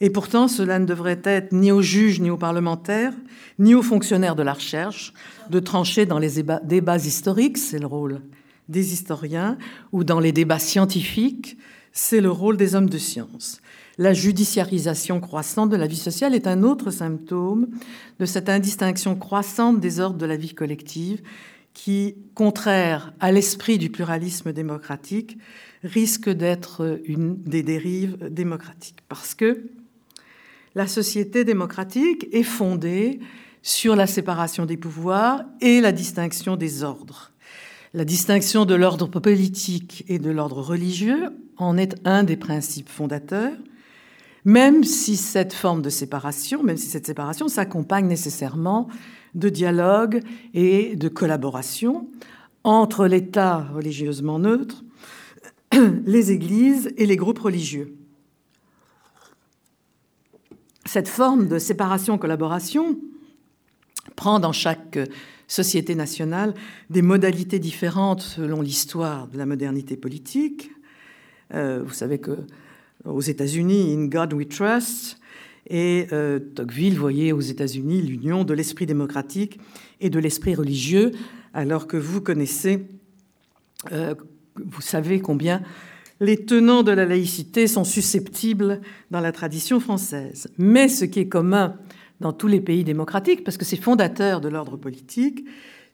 [0.00, 3.14] Et pourtant, cela ne devrait être ni aux juges, ni aux parlementaires,
[3.60, 5.14] ni aux fonctionnaires de la recherche
[5.48, 8.20] de trancher dans les débats historiques, c'est le rôle
[8.68, 9.58] des historiens
[9.92, 11.56] ou dans les débats scientifiques,
[11.92, 13.60] c'est le rôle des hommes de science.
[13.98, 17.68] La judiciarisation croissante de la vie sociale est un autre symptôme
[18.18, 21.22] de cette indistinction croissante des ordres de la vie collective
[21.74, 25.38] qui, contraire à l'esprit du pluralisme démocratique,
[25.84, 29.00] risque d'être une des dérives démocratiques.
[29.08, 29.64] Parce que
[30.74, 33.20] la société démocratique est fondée
[33.62, 37.31] sur la séparation des pouvoirs et la distinction des ordres.
[37.94, 41.28] La distinction de l'ordre politique et de l'ordre religieux
[41.58, 43.52] en est un des principes fondateurs,
[44.46, 48.88] même si cette forme de séparation, même si cette séparation s'accompagne nécessairement
[49.34, 50.22] de dialogue
[50.54, 52.08] et de collaboration
[52.64, 54.84] entre l'État religieusement neutre
[56.06, 57.94] les églises et les groupes religieux.
[60.86, 62.98] Cette forme de séparation-collaboration
[64.16, 64.98] prend dans chaque
[65.52, 66.54] société nationale
[66.88, 70.70] des modalités différentes selon l'histoire de la modernité politique.
[71.52, 72.38] Euh, vous savez que
[73.04, 75.18] aux États-Unis, In God We Trust,
[75.68, 79.60] et euh, Tocqueville voyait aux États-Unis l'union de l'esprit démocratique
[80.00, 81.10] et de l'esprit religieux,
[81.52, 82.86] alors que vous connaissez,
[83.92, 84.14] euh,
[84.56, 85.62] vous savez combien
[86.20, 90.48] les tenants de la laïcité sont susceptibles dans la tradition française.
[90.56, 91.76] Mais ce qui est commun
[92.22, 95.44] dans tous les pays démocratiques, parce que c'est fondateur de l'ordre politique,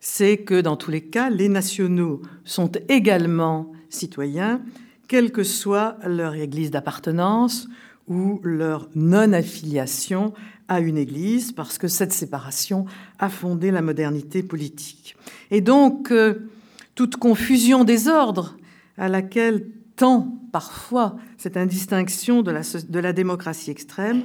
[0.00, 4.62] c'est que dans tous les cas, les nationaux sont également citoyens,
[5.08, 7.68] quelle que soit leur église d'appartenance
[8.06, 10.32] ou leur non-affiliation
[10.68, 12.84] à une église, parce que cette séparation
[13.18, 15.16] a fondé la modernité politique.
[15.50, 16.50] Et donc, euh,
[16.94, 18.56] toute confusion des ordres
[18.98, 24.24] à laquelle tend parfois cette indistinction de la, de la démocratie extrême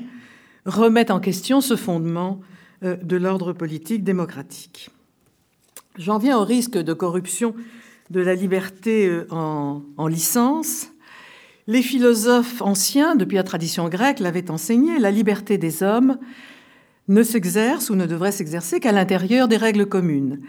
[0.66, 2.42] remet en question ce fondement
[2.84, 4.90] euh, de l'ordre politique démocratique.
[5.98, 7.56] J'en viens au risque de corruption
[8.10, 10.88] de la liberté euh, en, en licence.
[11.68, 16.18] Les philosophes anciens, depuis la tradition grecque, l'avaient enseigné, la liberté des hommes
[17.08, 20.40] ne s'exerce ou ne devrait s'exercer qu'à l'intérieur des règles communes.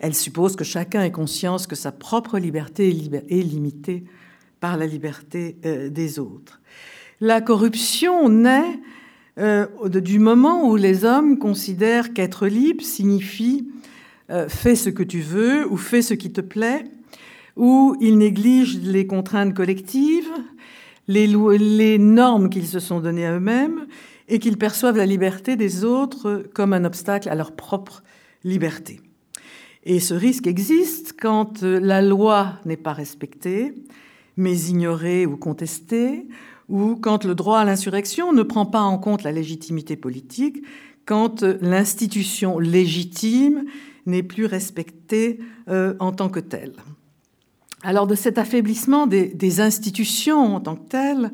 [0.00, 4.04] Elle suppose que chacun ait conscience que sa propre liberté est limitée
[4.58, 6.60] par la liberté euh, des autres.
[7.20, 8.80] La corruption naît
[9.40, 13.66] euh, du moment où les hommes considèrent qu'être libre signifie
[14.30, 16.84] euh, fais ce que tu veux ou fais ce qui te plaît,
[17.56, 20.30] où ils négligent les contraintes collectives,
[21.08, 23.86] les, les normes qu'ils se sont données à eux-mêmes,
[24.28, 28.02] et qu'ils perçoivent la liberté des autres comme un obstacle à leur propre
[28.44, 29.00] liberté.
[29.84, 33.74] Et ce risque existe quand la loi n'est pas respectée,
[34.36, 36.26] mais ignorée ou contestée,
[36.70, 40.64] ou quand le droit à l'insurrection ne prend pas en compte la légitimité politique,
[41.04, 43.64] quand l'institution légitime
[44.06, 46.72] n'est plus respectée euh, en tant que telle.
[47.82, 51.30] Alors de cet affaiblissement des, institutions en tant que telles,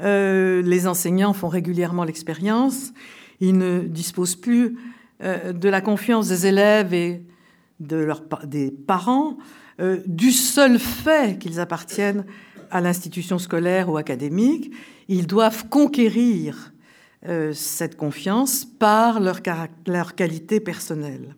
[0.00, 2.92] euh, les enseignants font régulièrement l'expérience.
[3.40, 4.78] Ils ne disposent plus
[5.22, 7.22] euh, de la confiance des élèves et
[7.80, 8.08] de
[8.44, 9.36] des parents
[9.80, 12.24] euh, du seul fait qu'ils appartiennent
[12.72, 14.72] à l'institution scolaire ou académique.
[15.08, 16.72] Ils doivent conquérir
[17.52, 19.40] cette confiance par leur,
[19.86, 21.36] leur qualité personnelle.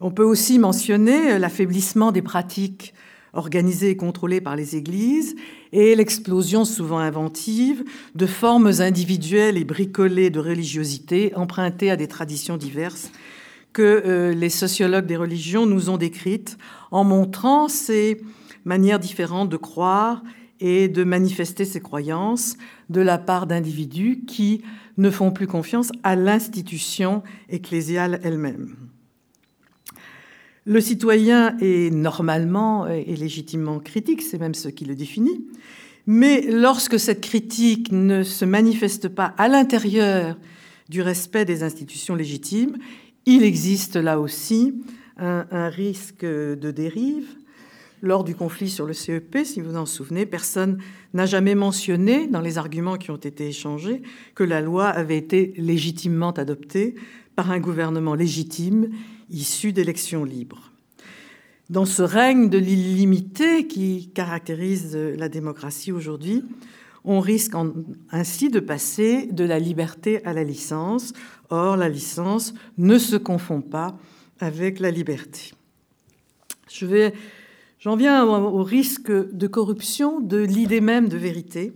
[0.00, 2.94] On peut aussi mentionner l'affaiblissement des pratiques
[3.32, 5.36] organisée et contrôlée par les églises,
[5.72, 7.84] et l'explosion souvent inventive
[8.14, 13.10] de formes individuelles et bricolées de religiosité empruntées à des traditions diverses
[13.72, 16.56] que euh, les sociologues des religions nous ont décrites
[16.90, 18.20] en montrant ces
[18.64, 20.22] manières différentes de croire
[20.60, 22.56] et de manifester ses croyances
[22.90, 24.62] de la part d'individus qui
[24.96, 28.74] ne font plus confiance à l'institution ecclésiale elle-même.
[30.64, 35.46] Le citoyen est normalement et légitimement critique, c'est même ce qui le définit,
[36.06, 40.36] mais lorsque cette critique ne se manifeste pas à l'intérieur
[40.88, 42.76] du respect des institutions légitimes,
[43.26, 44.74] il existe là aussi
[45.18, 47.28] un, risque de dérive.
[48.00, 50.78] Lors du conflit sur le CEP, si vous en souvenez, personne
[51.14, 54.02] n'a jamais mentionné, dans les arguments qui ont été échangés,
[54.34, 56.94] que la loi avait été légitimement adoptée
[57.34, 58.90] par un gouvernement légitime
[59.30, 60.72] issus d'élections libres.
[61.70, 66.44] Dans ce règne de l'illimité qui caractérise la démocratie aujourd'hui,
[67.04, 67.54] on risque
[68.10, 71.12] ainsi de passer de la liberté à la licence.
[71.50, 73.98] Or, la licence ne se confond pas
[74.40, 75.52] avec la liberté.
[76.70, 77.12] Je vais,
[77.78, 81.72] j'en viens au risque de corruption de l'idée même de vérité.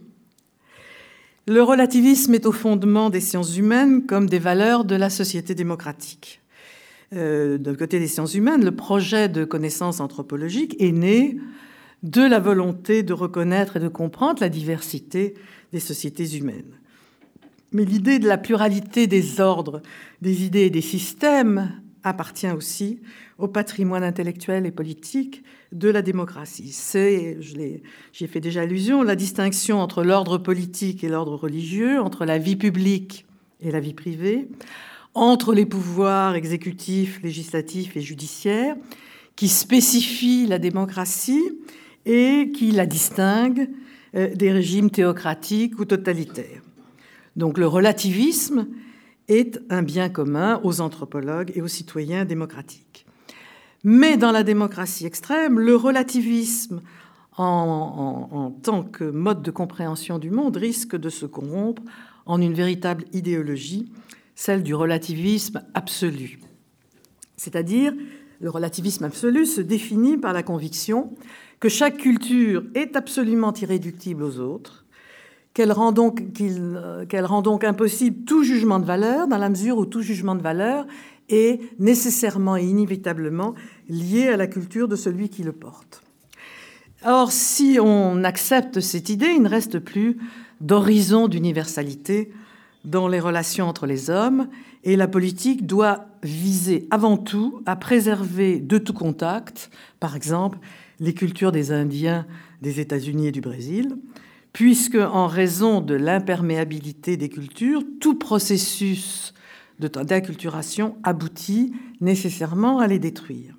[1.49, 6.41] Le relativisme est au fondement des sciences humaines comme des valeurs de la société démocratique.
[7.15, 11.37] Euh, d'un côté des sciences humaines, le projet de connaissance anthropologique est né
[12.03, 15.35] de la volonté de reconnaître et de comprendre la diversité
[15.73, 16.79] des sociétés humaines.
[17.73, 19.83] Mais l'idée de la pluralité des ordres,
[20.21, 23.01] des idées et des systèmes appartient aussi
[23.39, 26.73] au patrimoine intellectuel et politique de la démocratie.
[26.73, 32.25] C'est, j'y ai fait déjà allusion, la distinction entre l'ordre politique et l'ordre religieux, entre
[32.25, 33.27] la vie publique
[33.61, 34.49] et la vie privée,
[35.15, 38.77] entre les pouvoirs exécutifs, législatifs et judiciaires,
[39.37, 41.59] qui spécifient la démocratie
[42.05, 43.69] et qui la distinguent
[44.15, 46.63] euh, des régimes théocratiques ou totalitaires.
[47.37, 48.67] Donc le relativisme
[49.29, 53.07] est un bien commun aux anthropologues et aux citoyens démocratiques.
[53.85, 56.81] Mais dans la démocratie extrême, le relativisme
[57.39, 61.83] en, tant que mode de compréhension du monde, risque de se corrompre
[62.27, 63.91] en une véritable idéologie,
[64.35, 66.39] celle du relativisme absolu.
[67.37, 67.95] C'est-à-dire,
[68.41, 71.13] le relativisme absolu se définit par la conviction
[71.59, 74.82] que chaque culture est absolument irréductible aux autres,
[75.55, 76.23] qu'elle rend, donc,
[77.09, 80.43] qu'elle rend donc impossible tout jugement de valeur, dans la mesure où tout jugement de
[80.43, 80.87] valeur
[81.29, 83.55] est nécessairement et inévitablement
[83.89, 86.03] lié à la culture de celui qui le porte.
[87.05, 90.19] Or, si on accepte cette idée, il ne reste plus
[90.61, 92.33] d'horizon d'universalité
[92.85, 94.49] dans les relations entre les hommes,
[94.85, 100.59] et la politique doit viser avant tout à préserver de tout contact, par exemple,
[100.99, 102.27] les cultures des Indiens
[102.61, 103.97] des États-Unis et du Brésil,
[104.53, 109.33] puisque, en raison de l'imperméabilité des cultures, tout processus
[109.79, 113.57] d'acculturation aboutit nécessairement à les détruire.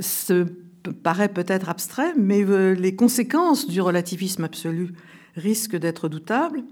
[0.00, 0.46] Ce
[0.92, 4.90] paraît peut-être abstrait, mais euh, les conséquences du relativisme absolu
[5.34, 6.62] risquent d'être doutables,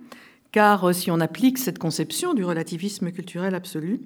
[0.52, 4.00] car euh, si on applique cette conception du relativisme culturel absolu,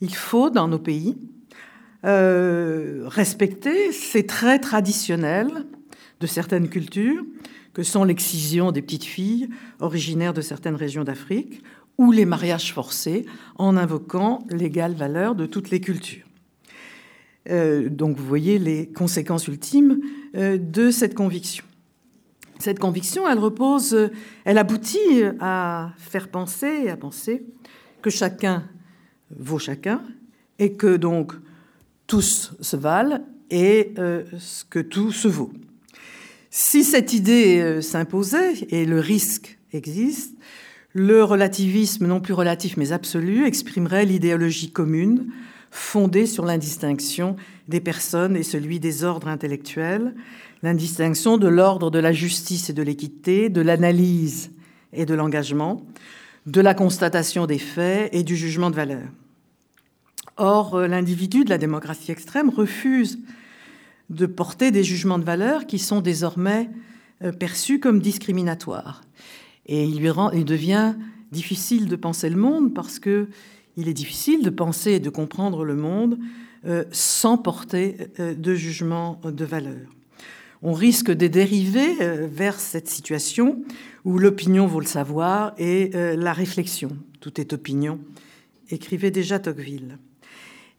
[0.00, 1.16] il faut, dans nos pays,
[2.04, 5.66] euh, respecter ces traits traditionnels
[6.20, 7.24] de certaines cultures,
[7.78, 11.62] que sont l'excision des petites filles originaires de certaines régions d'Afrique,
[11.96, 16.26] ou les mariages forcés, en invoquant l'égale valeur de toutes les cultures.
[17.48, 20.00] Euh, donc vous voyez les conséquences ultimes
[20.34, 21.64] euh, de cette conviction.
[22.58, 24.08] Cette conviction, elle repose, euh,
[24.44, 27.46] elle aboutit à faire penser et à penser
[28.02, 28.64] que chacun
[29.30, 30.02] vaut chacun
[30.58, 31.32] et que donc
[32.08, 33.94] tous se valent et
[34.68, 35.52] que tout se vaut.
[36.50, 40.34] Si cette idée s'imposait, et le risque existe,
[40.94, 45.30] le relativisme non plus relatif mais absolu exprimerait l'idéologie commune
[45.70, 47.36] fondée sur l'indistinction
[47.68, 50.14] des personnes et celui des ordres intellectuels,
[50.62, 54.50] l'indistinction de l'ordre de la justice et de l'équité, de l'analyse
[54.92, 55.84] et de l'engagement,
[56.46, 59.06] de la constatation des faits et du jugement de valeur.
[60.38, 63.18] Or, euh, l'individu de la démocratie extrême refuse
[64.10, 66.70] de porter des jugements de valeur qui sont désormais
[67.22, 69.02] euh, perçus comme discriminatoires.
[69.66, 70.94] Et il, lui rend, il devient
[71.30, 73.28] difficile de penser le monde parce que
[73.76, 76.18] il est difficile de penser et de comprendre le monde
[76.64, 79.86] euh, sans porter euh, de jugement de valeur.
[80.62, 81.94] On risque de dériver
[82.26, 83.62] vers cette situation
[84.04, 86.96] où l'opinion vaut le savoir et la réflexion.
[87.20, 88.00] Tout est opinion,
[88.68, 89.98] écrivait déjà Tocqueville.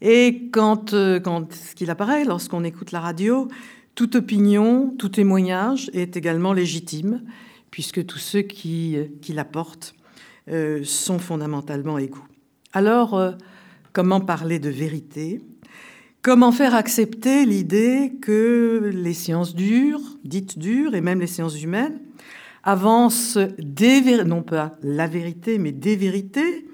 [0.01, 3.47] Et quand, quand ce qu'il apparaît lorsqu'on écoute la radio,
[3.95, 7.21] toute opinion, tout témoignage est également légitime,
[7.71, 9.93] puisque tous ceux qui, qui la portent
[10.83, 12.23] sont fondamentalement égaux.
[12.71, 13.31] Alors, euh,
[13.93, 15.41] comment parler de vérité?
[16.21, 21.99] Comment faire accepter l'idée que les sciences dures, dites dures, et même les sciences humaines,
[22.63, 26.67] avancent des non pas la vérité, mais des vérités,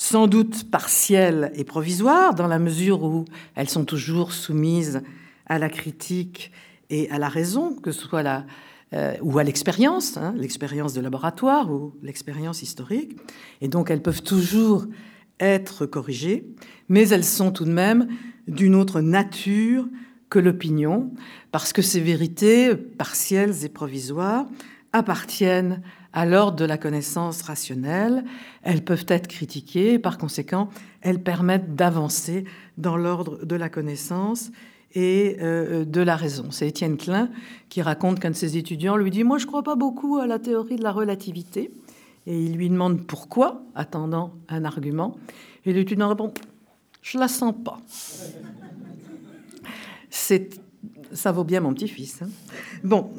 [0.00, 3.24] sans doute partielles et provisoires, dans la mesure où
[3.56, 5.02] elles sont toujours soumises
[5.46, 6.52] à la critique
[6.88, 8.46] et à la raison, que ce soit la,
[8.94, 13.18] euh, ou à l'expérience, hein, l'expérience de laboratoire ou l'expérience historique.
[13.60, 14.86] Et donc elles peuvent toujours
[15.40, 16.46] être corrigées,
[16.88, 18.06] mais elles sont tout de même
[18.46, 19.88] d'une autre nature
[20.30, 21.10] que l'opinion,
[21.50, 24.46] parce que ces vérités partielles et provisoires
[24.92, 28.24] appartiennent à l'ordre de la connaissance rationnelle,
[28.62, 30.68] elles peuvent être critiquées, par conséquent,
[31.00, 32.44] elles permettent d'avancer
[32.76, 34.50] dans l'ordre de la connaissance
[34.94, 36.50] et euh, de la raison.
[36.50, 37.30] C'est Étienne Klein
[37.68, 40.26] qui raconte qu'un de ses étudiants lui dit Moi, je ne crois pas beaucoup à
[40.26, 41.70] la théorie de la relativité.
[42.26, 45.16] Et il lui demande pourquoi, attendant un argument.
[45.64, 46.32] Et l'étudiant répond
[47.02, 47.78] Je la sens pas.
[50.10, 50.60] C'est
[51.12, 52.20] ça vaut bien mon petit-fils.
[52.22, 52.28] Hein.
[52.84, 53.10] bon,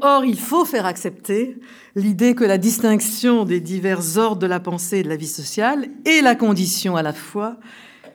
[0.00, 1.56] or il faut faire accepter
[1.94, 5.88] l'idée que la distinction des divers ordres de la pensée et de la vie sociale
[6.04, 7.58] est la condition à la fois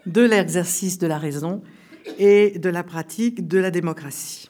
[0.05, 1.61] de l'exercice de la raison
[2.17, 4.49] et de la pratique de la démocratie.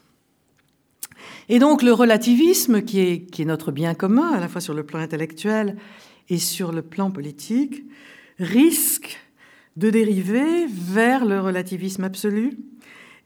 [1.50, 5.00] Et donc le relativisme, qui est notre bien commun, à la fois sur le plan
[5.00, 5.78] intellectuel
[6.30, 7.84] et sur le plan politique,
[8.40, 9.18] risque
[9.78, 12.58] de dériver vers le relativisme absolu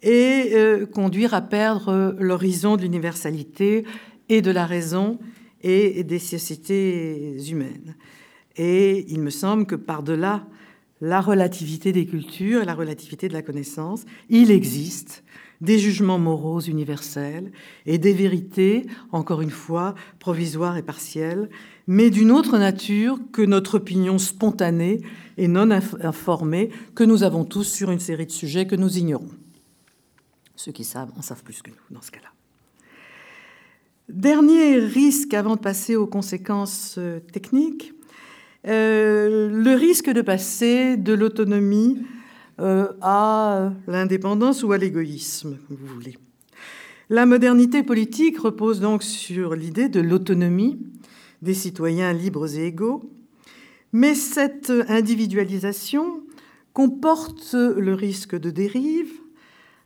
[0.01, 3.85] et euh, conduire à perdre l'horizon de l'universalité
[4.29, 5.19] et de la raison
[5.63, 7.95] et des sociétés humaines.
[8.57, 10.47] Et il me semble que par-delà
[11.01, 15.23] la relativité des cultures et la relativité de la connaissance, il existe
[15.59, 17.51] des jugements moraux universels
[17.85, 21.49] et des vérités, encore une fois, provisoires et partielles,
[21.87, 25.01] mais d'une autre nature que notre opinion spontanée
[25.37, 29.29] et non informée que nous avons tous sur une série de sujets que nous ignorons.
[30.63, 32.27] Ceux qui savent en savent plus que nous dans ce cas-là.
[34.09, 36.99] Dernier risque avant de passer aux conséquences
[37.33, 37.93] techniques,
[38.65, 42.05] le risque de passer de l'autonomie
[42.59, 46.15] à l'indépendance ou à l'égoïsme, comme vous voulez.
[47.09, 50.77] La modernité politique repose donc sur l'idée de l'autonomie
[51.41, 53.09] des citoyens libres et égaux,
[53.93, 56.21] mais cette individualisation
[56.73, 59.11] comporte le risque de dérive,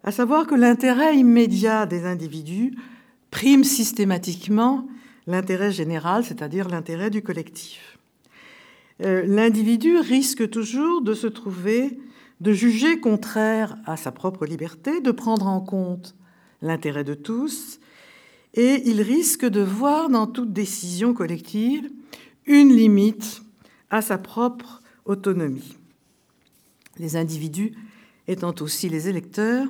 [0.06, 2.76] à savoir que l'intérêt immédiat des individus
[3.32, 4.88] prime systématiquement
[5.26, 7.98] l'intérêt général, c'est-à-dire l'intérêt du collectif.
[9.02, 12.00] Euh, l'individu risque toujours de se trouver,
[12.40, 16.16] de juger contraire à sa propre liberté, de prendre en compte
[16.62, 17.80] l'intérêt de tous,
[18.54, 21.90] et il risque de voir dans toute décision collective
[22.46, 23.42] une limite
[23.90, 25.76] à sa propre autonomie.
[27.00, 27.74] Les individus
[28.28, 29.68] étant aussi les électeurs,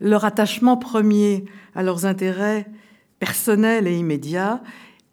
[0.00, 1.44] leur attachement premier
[1.74, 2.66] à leurs intérêts
[3.18, 4.62] personnels et immédiats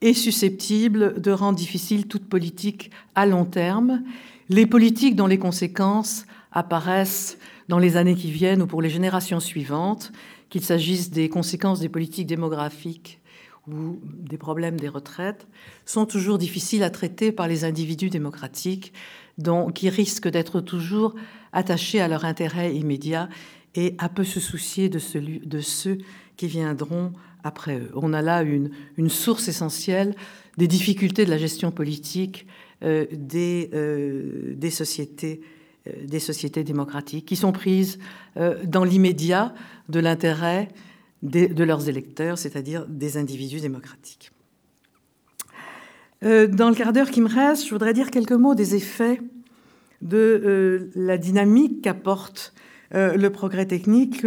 [0.02, 4.04] est susceptible de rendre difficile toute politique à long terme,
[4.50, 7.38] les politiques dont les conséquences apparaissent
[7.70, 10.12] dans les années qui viennent ou pour les générations suivantes,
[10.50, 13.20] qu'il s'agisse des conséquences des politiques démographiques
[13.70, 15.48] ou des problèmes des retraites,
[15.86, 18.92] sont toujours difficiles à traiter par les individus démocratiques,
[19.74, 21.16] qui risquent d'être toujours
[21.54, 23.30] attachés à leur intérêt immédiat
[23.76, 25.98] et à peu se soucier de, ceux
[26.38, 27.14] qui viendront
[27.44, 27.92] après eux.
[27.96, 28.70] On a là une,
[29.10, 30.16] source essentielle
[30.58, 32.46] des difficultés de la gestion politique
[32.84, 33.06] euh,
[33.36, 35.42] euh, des sociétés
[35.88, 38.00] euh, des sociétés démocratiques qui sont prises
[38.36, 39.54] dans l'immédiat
[39.90, 40.70] de l'intérêt
[41.24, 44.32] de leurs électeurs, c'est-à-dire des individus démocratiques.
[46.22, 49.20] Dans le quart d'heure qui me reste, je voudrais dire quelques mots des effets
[50.02, 52.54] de la dynamique qu'apporte
[52.94, 54.26] le progrès technique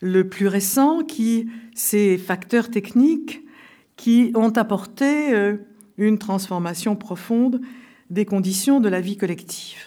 [0.00, 3.42] le plus récent, qui ces facteurs techniques
[3.96, 5.56] qui ont apporté
[5.98, 7.60] une transformation profonde
[8.10, 9.78] des conditions de la vie collective.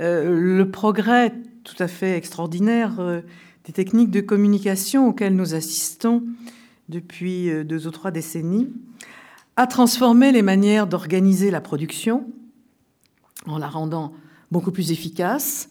[0.00, 1.32] Euh, le progrès
[1.64, 3.20] tout à fait extraordinaire euh,
[3.64, 6.22] des techniques de communication auxquelles nous assistons
[6.88, 8.70] depuis euh, deux ou trois décennies
[9.56, 12.26] a transformé les manières d'organiser la production
[13.46, 14.12] en la rendant
[14.52, 15.68] beaucoup plus efficace.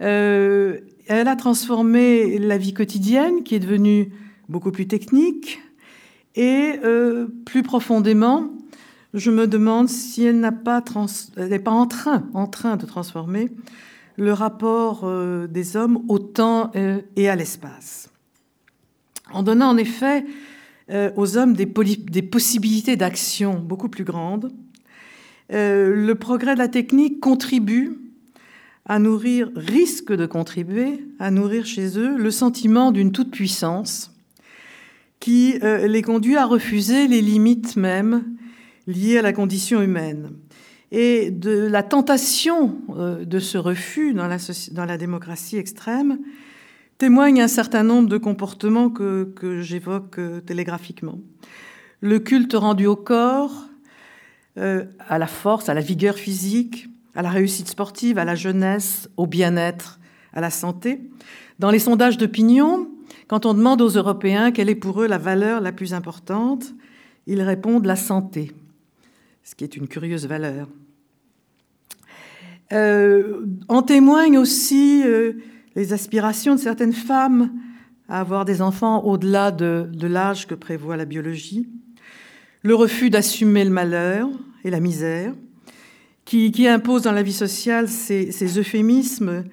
[0.00, 0.78] Elle
[1.08, 4.12] a transformé la vie quotidienne qui est devenue
[4.48, 5.60] beaucoup plus technique
[6.34, 6.74] et
[7.44, 8.50] plus profondément
[9.14, 10.82] je me demande si elle n'est pas,
[11.66, 13.50] en, train, en train de transformer
[14.16, 18.10] le rapport euh, des hommes au temps euh, et à l'espace.
[19.32, 20.24] En donnant en effet
[20.90, 24.52] euh, aux hommes des possibilités d'action beaucoup plus grandes,
[25.50, 27.98] le progrès de la technique contribue
[28.88, 34.14] à nourrir, risque de contribuer à nourrir chez eux le sentiment d'une toute-puissance
[35.20, 38.24] qui les conduit à refuser les limites mêmes
[38.88, 40.30] liées à la condition humaine.
[40.90, 44.38] Et de la tentation euh, de ce refus dans la,
[44.72, 46.18] dans la démocratie extrême
[46.96, 51.18] témoigne un certain nombre de comportements que, que j'évoque euh, télégraphiquement.
[52.00, 53.66] Le culte rendu au corps,
[54.56, 56.88] euh, à la force, à la vigueur physique,
[57.18, 59.98] à la réussite sportive, à la jeunesse, au bien-être,
[60.32, 61.00] à la santé.
[61.58, 62.88] Dans les sondages d'opinion,
[63.26, 66.72] quand on demande aux Européens quelle est pour eux la valeur la plus importante,
[67.26, 68.54] ils répondent la santé
[69.48, 70.68] ce qui est une curieuse valeur.
[72.72, 75.32] Euh, en témoignent aussi euh,
[75.74, 77.50] les aspirations de certaines femmes
[78.10, 81.66] à avoir des enfants au-delà de, l'âge que prévoit la biologie,
[82.62, 84.28] le refus d'assumer le malheur
[84.64, 85.32] et la misère,
[86.28, 89.44] qui, impose dans la vie sociale ces, euphémismes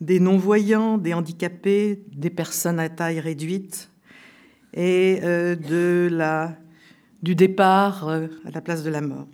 [0.00, 3.90] des non-voyants, des handicapés, des personnes à taille réduite,
[4.74, 5.54] et euh,
[7.22, 9.28] du départ euh, à la place de la mort.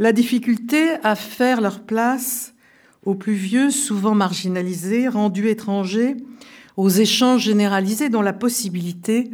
[0.00, 2.54] La difficulté à faire leur place
[3.04, 6.16] aux plus vieux, souvent marginalisés, rendus étrangers,
[6.76, 9.30] aux échanges généralisés dont la possibilité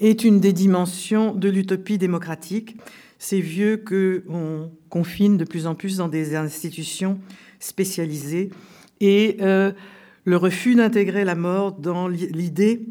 [0.00, 2.76] est une des dimensions de l'utopie démocratique.
[3.18, 7.18] Ces vieux que on confine de plus en plus dans des institutions
[7.58, 8.50] spécialisées
[9.00, 9.72] et euh,
[10.24, 12.86] le refus d'intégrer la mort dans l'idée,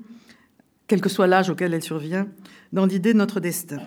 [0.88, 2.28] quel que soit l'âge auquel elle survient,
[2.74, 3.78] dans l'idée de notre destin.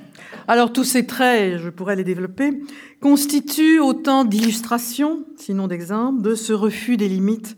[0.49, 2.63] Alors tous ces traits, je pourrais les développer,
[3.01, 7.57] constituent autant d'illustrations, sinon d'exemples, de ce refus des limites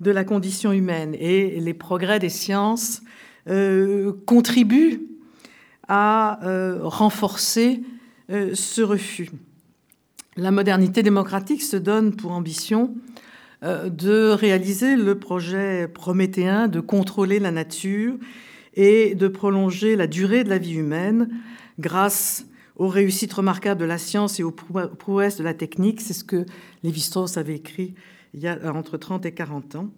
[0.00, 1.14] de la condition humaine.
[1.18, 3.02] Et les progrès des sciences
[3.48, 5.02] euh, contribuent
[5.86, 7.82] à euh, renforcer
[8.30, 9.30] euh, ce refus.
[10.36, 12.94] La modernité démocratique se donne pour ambition
[13.62, 18.14] de réaliser le projet prométhéen de contrôler la nature
[18.74, 21.30] et de prolonger la durée de la vie humaine
[21.78, 22.46] grâce
[22.76, 26.00] aux réussites remarquables de la science et aux prouesses de la technique.
[26.00, 26.44] C'est ce que
[26.82, 27.94] Lévi-Strauss avait écrit
[28.34, 29.90] il y a entre 30 et 40 ans.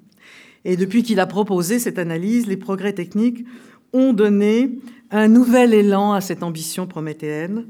[0.65, 3.47] Et depuis qu'il a proposé cette analyse, les progrès techniques
[3.93, 4.79] ont donné
[5.11, 7.67] un nouvel élan à cette ambition prométhéenne,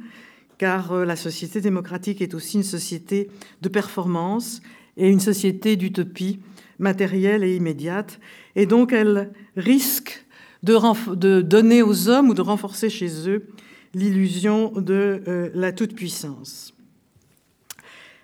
[0.58, 3.30] car euh, la société démocratique est aussi une société
[3.62, 4.62] de performance
[4.96, 6.40] et une société d'utopie
[6.78, 8.18] matérielle et immédiate.
[8.54, 10.24] Et donc elle risque
[10.62, 13.46] de, donner aux hommes ou de renforcer chez eux
[13.94, 16.74] l'illusion de euh, la toute-puissance.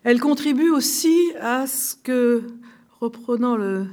[0.05, 2.43] Elle contribue aussi à ce que,
[3.01, 3.87] reprenant le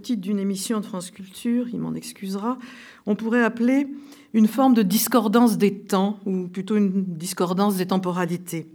[0.00, 2.58] titre d'une émission de France Culture, il m'en excusera,
[3.04, 3.86] on pourrait appeler
[4.34, 8.66] une forme de discordance des temps, ou plutôt une discordance des temporalités.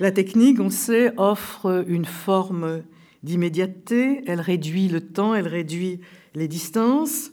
[0.00, 2.82] La technique, on sait, offre une forme
[3.22, 6.00] d'immédiateté, elle réduit le temps, elle réduit
[6.34, 7.30] les distances,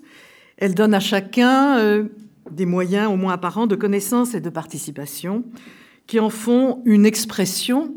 [0.57, 2.05] elle donne à chacun euh,
[2.51, 5.43] des moyens au moins apparents de connaissance et de participation
[6.05, 7.93] qui en font une expression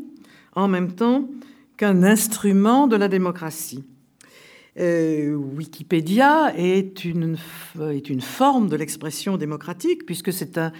[0.55, 1.29] en même temps
[1.77, 3.83] qu'un instrument de la démocratie.
[4.79, 7.37] Euh, Wikipédia est une,
[7.91, 10.71] est une forme de l'expression démocratique, puisque c'est un,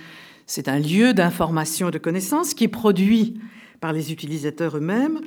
[0.46, 3.40] c'est un lieu d'information et de connaissance qui est produit
[3.80, 5.20] par les utilisateurs eux-mêmes,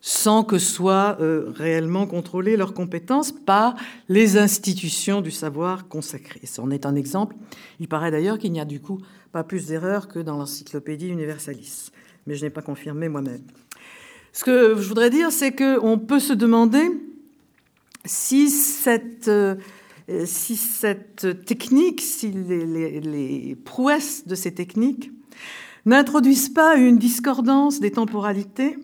[0.00, 3.74] sans que soient euh, réellement contrôlées leurs compétences par
[4.08, 6.40] les institutions du savoir consacrées.
[6.44, 7.36] C'en est un exemple.
[7.80, 9.00] Il paraît d'ailleurs qu'il n'y a du coup
[9.32, 11.90] pas plus d'erreurs que dans l'encyclopédie Universalis,
[12.26, 13.42] mais je n'ai pas confirmé moi-même.
[14.32, 16.90] Ce que je voudrais dire, c'est qu'on peut se demander
[18.04, 19.56] si cette, euh,
[20.24, 25.10] si cette technique, si les, prouesses de ces techniques
[25.86, 28.76] n'introduisent pas une discordance des temporalités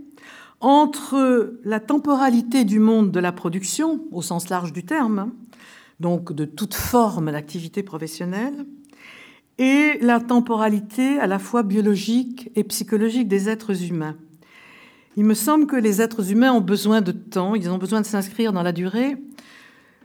[0.60, 5.32] entre la temporalité du monde de la production, au sens large du terme,
[6.00, 8.66] donc de toute forme d'activité professionnelle,
[9.58, 14.16] et la temporalité à la fois biologique et psychologique des êtres humains.
[15.16, 18.06] Il me semble que les êtres humains ont besoin de temps, ils ont besoin de
[18.06, 19.16] s'inscrire dans la durée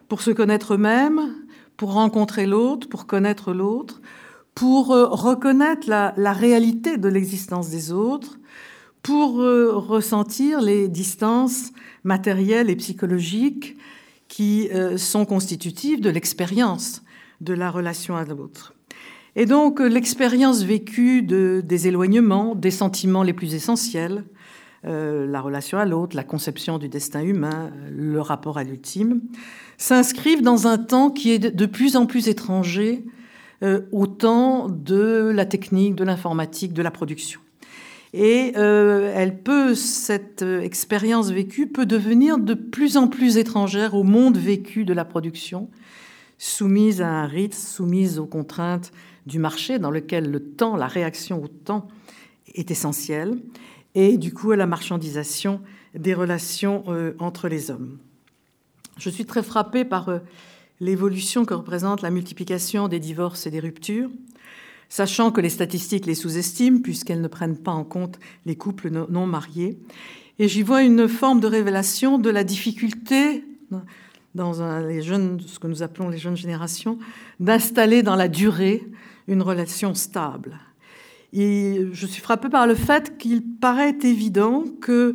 [0.07, 1.36] pour se connaître eux-mêmes,
[1.78, 4.01] pour rencontrer l'autre, pour connaître l'autre,
[4.53, 8.38] pour euh, reconnaître la, réalité de l'existence des autres,
[9.01, 11.72] pour euh, ressentir les distances
[12.03, 13.78] matérielles et psychologiques
[14.28, 17.01] qui euh, sont constitutives de l'expérience
[17.41, 18.74] de la relation à l'autre.
[19.36, 24.26] Et donc l'expérience vécue de, des éloignements, des sentiments les plus essentiels,
[24.86, 29.22] euh, la relation à l'autre, la conception du destin humain, le rapport à l'ultime,
[29.78, 33.04] s'inscrivent dans un temps qui est de plus en plus étranger
[33.62, 37.42] euh, au temps de la technique, de l'informatique, de la production.
[38.14, 44.04] Et euh, elle peut, cette expérience vécue peut devenir de plus en plus étrangère au
[44.04, 45.70] monde vécu de la production,
[46.38, 48.92] soumise à un rythme, soumise aux contraintes
[49.26, 51.88] du marché dans lequel le temps, la réaction au temps
[52.56, 53.38] est essentielle
[53.96, 55.62] et du coup à la marchandisation
[55.96, 57.98] des relations euh, entre les hommes.
[58.98, 60.20] Je suis très frappée par euh,
[60.80, 64.10] l'évolution que représente la multiplication des divorces et des ruptures,
[64.90, 69.26] sachant que les statistiques les sous-estiment puisqu'elles ne prennent pas en compte les couples non
[69.26, 69.78] mariés.
[70.38, 73.44] Et j'y vois une forme de révélation de la difficulté
[74.36, 76.98] dans les jeunes, ce que nous appelons les jeunes générations,
[77.40, 78.84] d'installer dans la durée
[79.28, 80.58] une relation stable.
[81.34, 85.14] Je suis frappée par le fait qu'il paraît évident que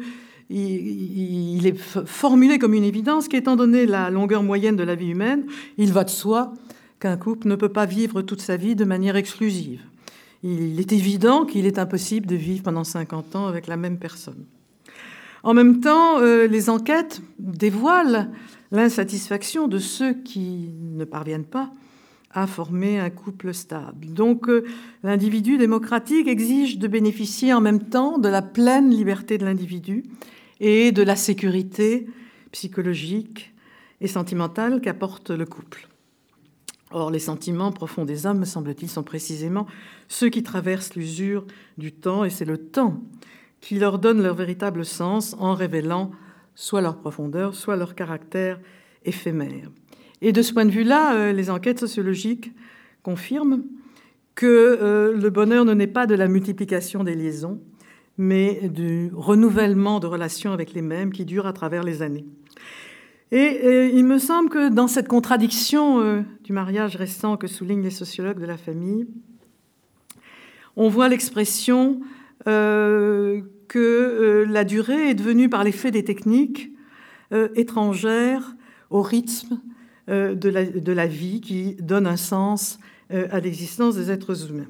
[0.51, 5.47] il est formulé comme une évidence qu'étant donné la longueur moyenne de la vie humaine,
[5.79, 6.53] il va de soi
[7.01, 9.81] qu'un couple ne peut pas vivre toute sa vie de manière exclusive.
[10.43, 14.45] Il est évident qu'il est impossible de vivre pendant 50 ans avec la même personne.
[15.43, 18.31] En même temps, euh, les enquêtes dévoilent
[18.71, 21.71] l'insatisfaction de ceux qui ne parviennent pas
[22.35, 24.13] à former un couple stable.
[24.13, 24.65] Donc euh,
[25.03, 30.05] l'individu démocratique exige de bénéficier en même temps de la pleine liberté de l'individu
[30.61, 32.07] et de la sécurité
[32.51, 33.55] psychologique
[34.01, 35.89] et sentimentale qu'apporte le couple.
[36.91, 39.67] Or, les sentiments profonds des hommes, me semble-t-il, sont précisément
[40.09, 41.45] ceux qui traversent l'usure
[41.79, 43.03] du temps, et c'est le temps
[43.61, 46.13] qui leur donne leur véritable sens en révélant
[46.55, 48.61] soit leur profondeur, soit leur caractère
[49.05, 49.71] éphémère.
[50.21, 52.53] Et de ce point de vue-là, euh, les enquêtes sociologiques
[53.03, 53.65] confirment
[54.35, 57.61] que euh, le bonheur ne naît pas de la multiplication des liaisons,
[58.17, 62.27] mais du renouvellement de relations avec les mêmes qui durent à travers les années.
[63.33, 67.91] Et, il me semble que dans cette contradiction euh, du mariage récent que soulignent les
[67.91, 69.07] sociologues de la famille,
[70.77, 72.01] on voit l'expression
[72.45, 76.73] que la durée est devenue par l'effet des techniques
[77.55, 78.57] étrangères
[78.91, 79.61] au rythme
[80.11, 82.79] euh, de la, vie qui donne un sens
[83.11, 84.69] euh, à l'existence des êtres humains.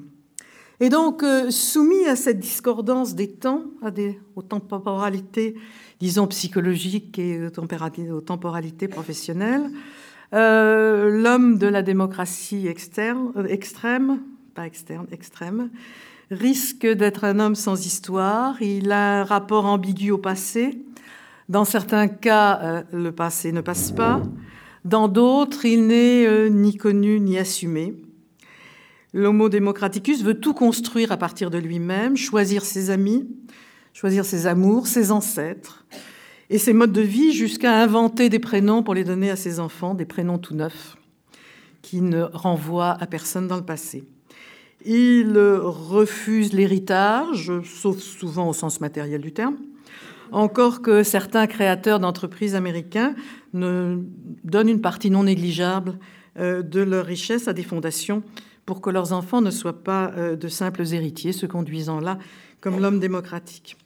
[0.79, 5.55] Et donc, euh, soumis à cette discordance des temps, à des, aux temporalités,
[5.99, 9.69] disons, psychologiques et aux temporalités professionnelles,
[10.31, 14.21] l'homme de la démocratie externe, extrême,
[14.53, 15.69] pas externe, extrême,
[16.31, 18.61] risque d'être un homme sans histoire.
[18.61, 20.81] Il a un rapport ambigu au passé.
[21.49, 24.21] Dans certains cas, le passé ne passe pas.
[24.85, 27.95] Dans d'autres, il n'est ni connu ni assumé.
[29.13, 33.27] L'homo democraticus veut tout construire à partir de lui-même, choisir ses amis,
[33.93, 35.85] choisir ses amours, ses ancêtres
[36.49, 39.95] et ses modes de vie jusqu'à inventer des prénoms pour les donner à ses enfants,
[39.95, 40.97] des prénoms tout neufs
[41.81, 44.03] qui ne renvoient à personne dans le passé.
[44.85, 49.57] Il refuse l'héritage, sauf souvent au sens matériel du terme,
[50.31, 53.15] encore que certains créateurs d'entreprises américains
[53.53, 53.99] ne
[54.43, 55.97] donnent une partie non négligeable
[56.37, 58.23] euh, de leur richesse à des fondations
[58.65, 62.17] pour que leurs enfants ne soient pas euh, de simples héritiers, se conduisant là
[62.61, 63.77] comme l'homme démocratique,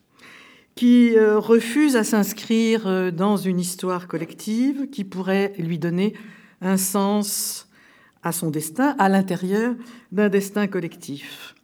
[0.75, 6.13] qui euh, refuse à s'inscrire dans une histoire collective qui pourrait lui donner
[6.61, 7.67] un sens
[8.23, 9.75] à son destin à l'intérieur
[10.11, 11.55] d'un destin collectif.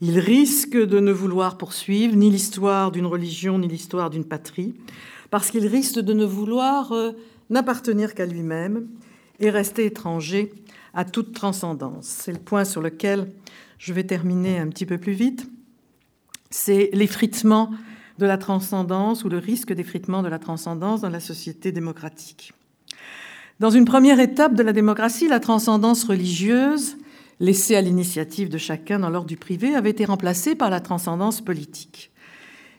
[0.00, 4.74] Il risque de ne vouloir poursuivre ni l'histoire d'une religion ni l'histoire d'une patrie,
[5.30, 6.92] parce qu'il risque de ne vouloir
[7.50, 8.88] n'appartenir qu'à lui-même
[9.40, 10.52] et rester étranger
[10.94, 12.06] à toute transcendance.
[12.06, 13.32] C'est le point sur lequel
[13.78, 15.48] je vais terminer un petit peu plus vite.
[16.50, 17.70] C'est l'effritement
[18.18, 22.52] de la transcendance ou le risque d'effritement de la transcendance dans la société démocratique.
[23.60, 26.96] Dans une première étape de la démocratie, la transcendance religieuse,
[27.40, 31.40] laissée à l'initiative de chacun dans l'ordre du privé, avait été remplacée par la transcendance
[31.40, 32.10] politique.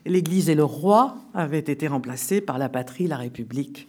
[0.06, 3.88] L'Église et le roi avaient été remplacés par la patrie, la République,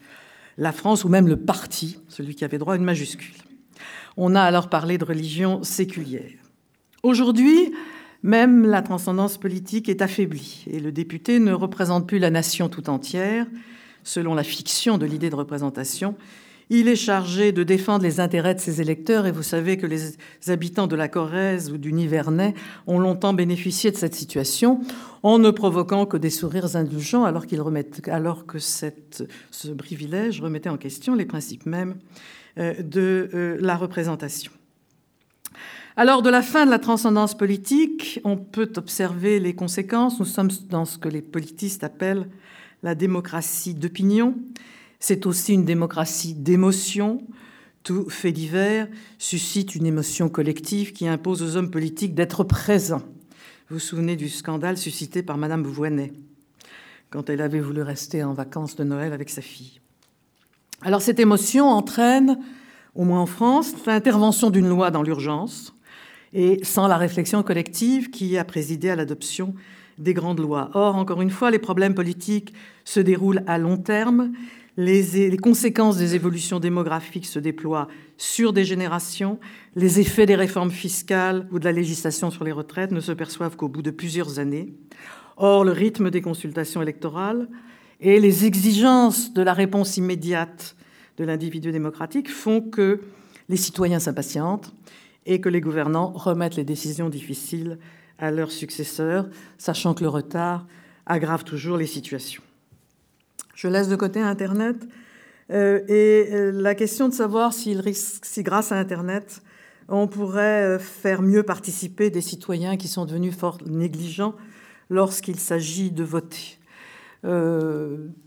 [0.57, 3.35] la France ou même le parti, celui qui avait droit à une majuscule.
[4.17, 6.31] On a alors parlé de religion séculière.
[7.03, 7.73] Aujourd'hui,
[8.21, 12.89] même la transcendance politique est affaiblie et le député ne représente plus la nation tout
[12.89, 13.47] entière,
[14.03, 16.15] selon la fiction de l'idée de représentation.
[16.71, 20.17] Il est chargé de défendre les intérêts de ses électeurs et vous savez que les
[20.49, 22.53] habitants de la Corrèze ou du Nivernais
[22.85, 24.79] ont longtemps bénéficié de cette situation
[25.23, 27.47] en ne provoquant que des sourires indulgents alors,
[28.45, 31.95] que ce privilège remettait en question les principes mêmes
[32.59, 34.51] euh, de euh, la représentation.
[35.97, 40.19] Alors, de la fin de la transcendance politique, on peut observer les conséquences.
[40.19, 42.29] Nous sommes dans ce que les politistes appellent
[42.83, 44.35] la démocratie d'opinion.
[44.99, 47.25] C'est aussi une démocratie d'émotion.
[47.83, 48.87] Tout fait divers
[49.17, 53.03] suscite une émotion collective qui impose aux hommes politiques d'être présents.
[53.69, 56.11] Vous vous souvenez du scandale suscité par Madame Voynet
[57.11, 59.79] quand elle avait voulu rester en vacances de Noël avec sa fille.
[60.81, 62.39] Alors cette émotion entraîne,
[62.93, 65.73] au moins en France, l'intervention d'une loi dans l'urgence
[66.33, 69.55] et sans la réflexion collective qui a présidé à l'adoption
[69.97, 70.69] des grandes lois.
[70.73, 72.53] Or, encore une fois, les problèmes politiques
[72.85, 74.31] se déroulent à long terme.
[74.81, 79.37] Les, conséquences des évolutions démographiques se déploient sur des générations.
[79.75, 83.57] Les effets des réformes fiscales ou de la législation sur les retraites ne se perçoivent
[83.57, 84.73] qu'au bout de plusieurs années.
[85.35, 87.49] Or, le rythme des consultations électorales
[87.99, 90.77] et les exigences de la réponse immédiate
[91.17, 93.01] de l'individu démocratique font que
[93.49, 94.73] les citoyens s'impatientent
[95.25, 97.79] et que les gouvernants remettent les décisions difficiles
[98.17, 99.27] à leurs successeurs,
[99.57, 100.65] sachant que le retard
[101.05, 102.43] aggrave toujours les situations.
[103.59, 104.87] Je laisse de côté Internet
[105.51, 107.75] euh, et euh, la question de savoir si,
[108.37, 109.41] grâce à Internet,
[109.89, 114.33] on pourrait euh, faire mieux participer des citoyens qui sont devenus fort négligents
[114.89, 116.57] lorsqu'il s'agit de voter.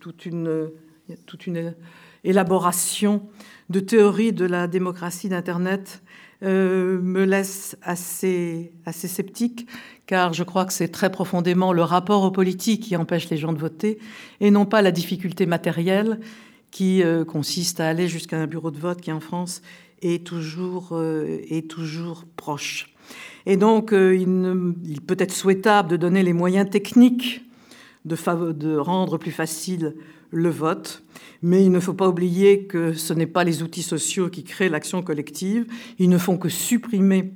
[0.00, 0.70] Toute, une,
[1.24, 1.74] toute une
[2.24, 3.22] élaboration
[3.70, 6.02] de théorie de la démocratie d'Internet
[6.42, 9.66] euh, me laisse assez, sceptique,
[10.06, 13.52] car je crois que c'est très profondément le rapport aux politiques qui empêche les gens
[13.52, 13.98] de voter,
[14.40, 16.18] et non pas la difficulté matérielle
[16.70, 19.62] qui euh, consiste à aller jusqu'à un bureau de vote qui, en France,
[20.00, 21.00] est toujours,
[21.68, 22.92] toujours proche.
[23.46, 27.44] Et donc, il peut être souhaitable de donner les moyens techniques
[28.04, 29.94] de, rendre plus facile
[30.32, 31.04] le vote.
[31.42, 34.68] Mais il ne faut pas oublier que ce n'est pas les outils sociaux qui créent
[34.68, 35.66] l'action collective.
[35.98, 37.32] Ils ne font que supprimer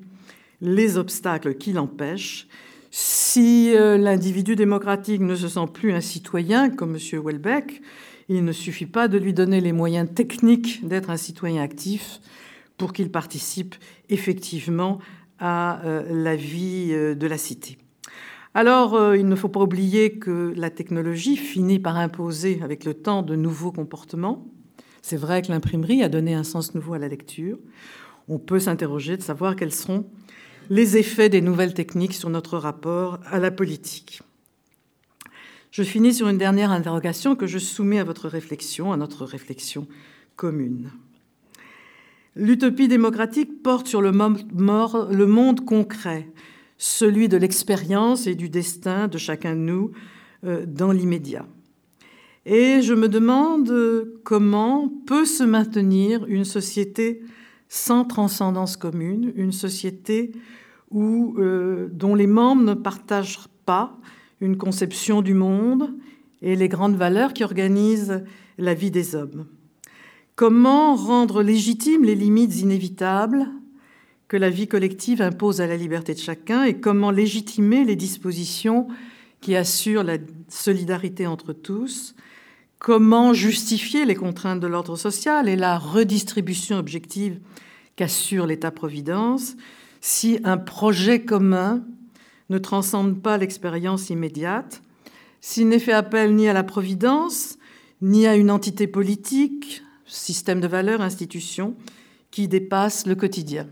[0.60, 2.48] les obstacles qui l'empêchent.
[2.90, 7.20] Si euh, l'individu démocratique ne se sent plus un citoyen, comme M.
[7.22, 7.82] Welbeck,
[8.28, 12.20] il ne suffit pas de lui donner les moyens techniques d'être un citoyen actif
[12.76, 13.74] pour qu'il participe
[14.08, 14.98] effectivement
[15.38, 17.78] à euh, la vie euh, de la cité.
[18.56, 22.94] Alors, euh, il ne faut pas oublier que la technologie finit par imposer avec le
[22.94, 24.46] temps de nouveaux comportements.
[25.02, 27.58] C'est vrai que l'imprimerie a donné un sens nouveau à la lecture.
[28.28, 30.06] On peut s'interroger de savoir quels seront
[30.70, 34.22] les effets des nouvelles techniques sur notre rapport à la politique.
[35.70, 39.86] Je finis sur une dernière interrogation que je soumets à votre réflexion, à notre réflexion
[40.34, 40.92] commune.
[42.36, 46.30] L'utopie démocratique porte sur le, le monde concret,
[46.78, 49.92] celui de l'expérience et du destin de chacun de nous
[50.44, 51.46] euh, dans l'immédiat.
[52.44, 53.72] Et je me demande
[54.22, 57.22] comment peut se maintenir une société
[57.68, 60.32] sans transcendance commune, une société
[60.90, 63.98] où, euh, dont les membres ne partagent pas
[64.40, 65.94] une conception du monde
[66.42, 68.22] et les grandes valeurs qui organisent
[68.58, 69.46] la vie des hommes.
[70.36, 73.48] Comment rendre légitimes les limites inévitables
[74.28, 78.88] que la vie collective impose à la liberté de chacun et comment légitimer les dispositions
[79.40, 80.18] qui assurent la
[80.48, 82.14] solidarité entre tous
[82.78, 87.40] Comment justifier les contraintes de l'ordre social et la redistribution objective
[87.96, 89.56] qu'assure l'État-providence
[90.02, 91.82] si un projet commun
[92.50, 94.82] ne transcende pas l'expérience immédiate,
[95.40, 97.58] s'il n'est fait appel ni à la providence,
[98.02, 101.74] ni à une entité politique, système de valeurs, institution,
[102.30, 103.66] qui dépasse le quotidien.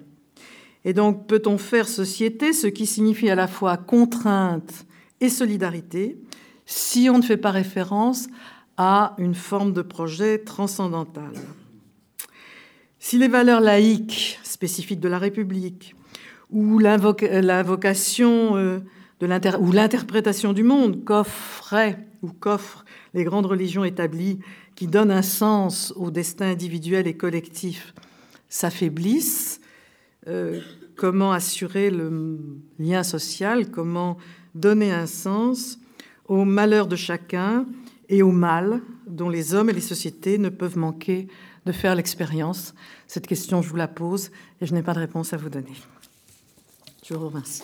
[0.85, 4.87] Et donc, peut-on faire société, ce qui signifie à la fois contrainte
[5.21, 6.19] et solidarité,
[6.67, 8.27] si on ne fait pas référence
[8.77, 11.33] à une forme de projet transcendantal?
[12.99, 15.95] Si les valeurs laïques spécifiques de la République
[16.51, 18.81] ou l'invocation euh,
[19.21, 24.41] ou l'interprétation du monde qu'offraient ou qu'offrent les grandes religions établies
[24.75, 27.95] qui donnent un sens au destin individuel et collectif
[28.49, 29.61] s'affaiblissent,
[30.27, 30.61] euh,
[30.97, 32.39] comment assurer le
[32.79, 34.17] lien social, comment
[34.55, 35.79] donner un sens
[36.27, 37.67] au malheur de chacun
[38.09, 41.29] et au mal dont les hommes et les sociétés ne peuvent manquer
[41.67, 42.75] de faire l'expérience?
[43.07, 45.75] Cette question, je vous la pose et je n'ai pas de réponse à vous donner.
[47.03, 47.63] Je vous remercie.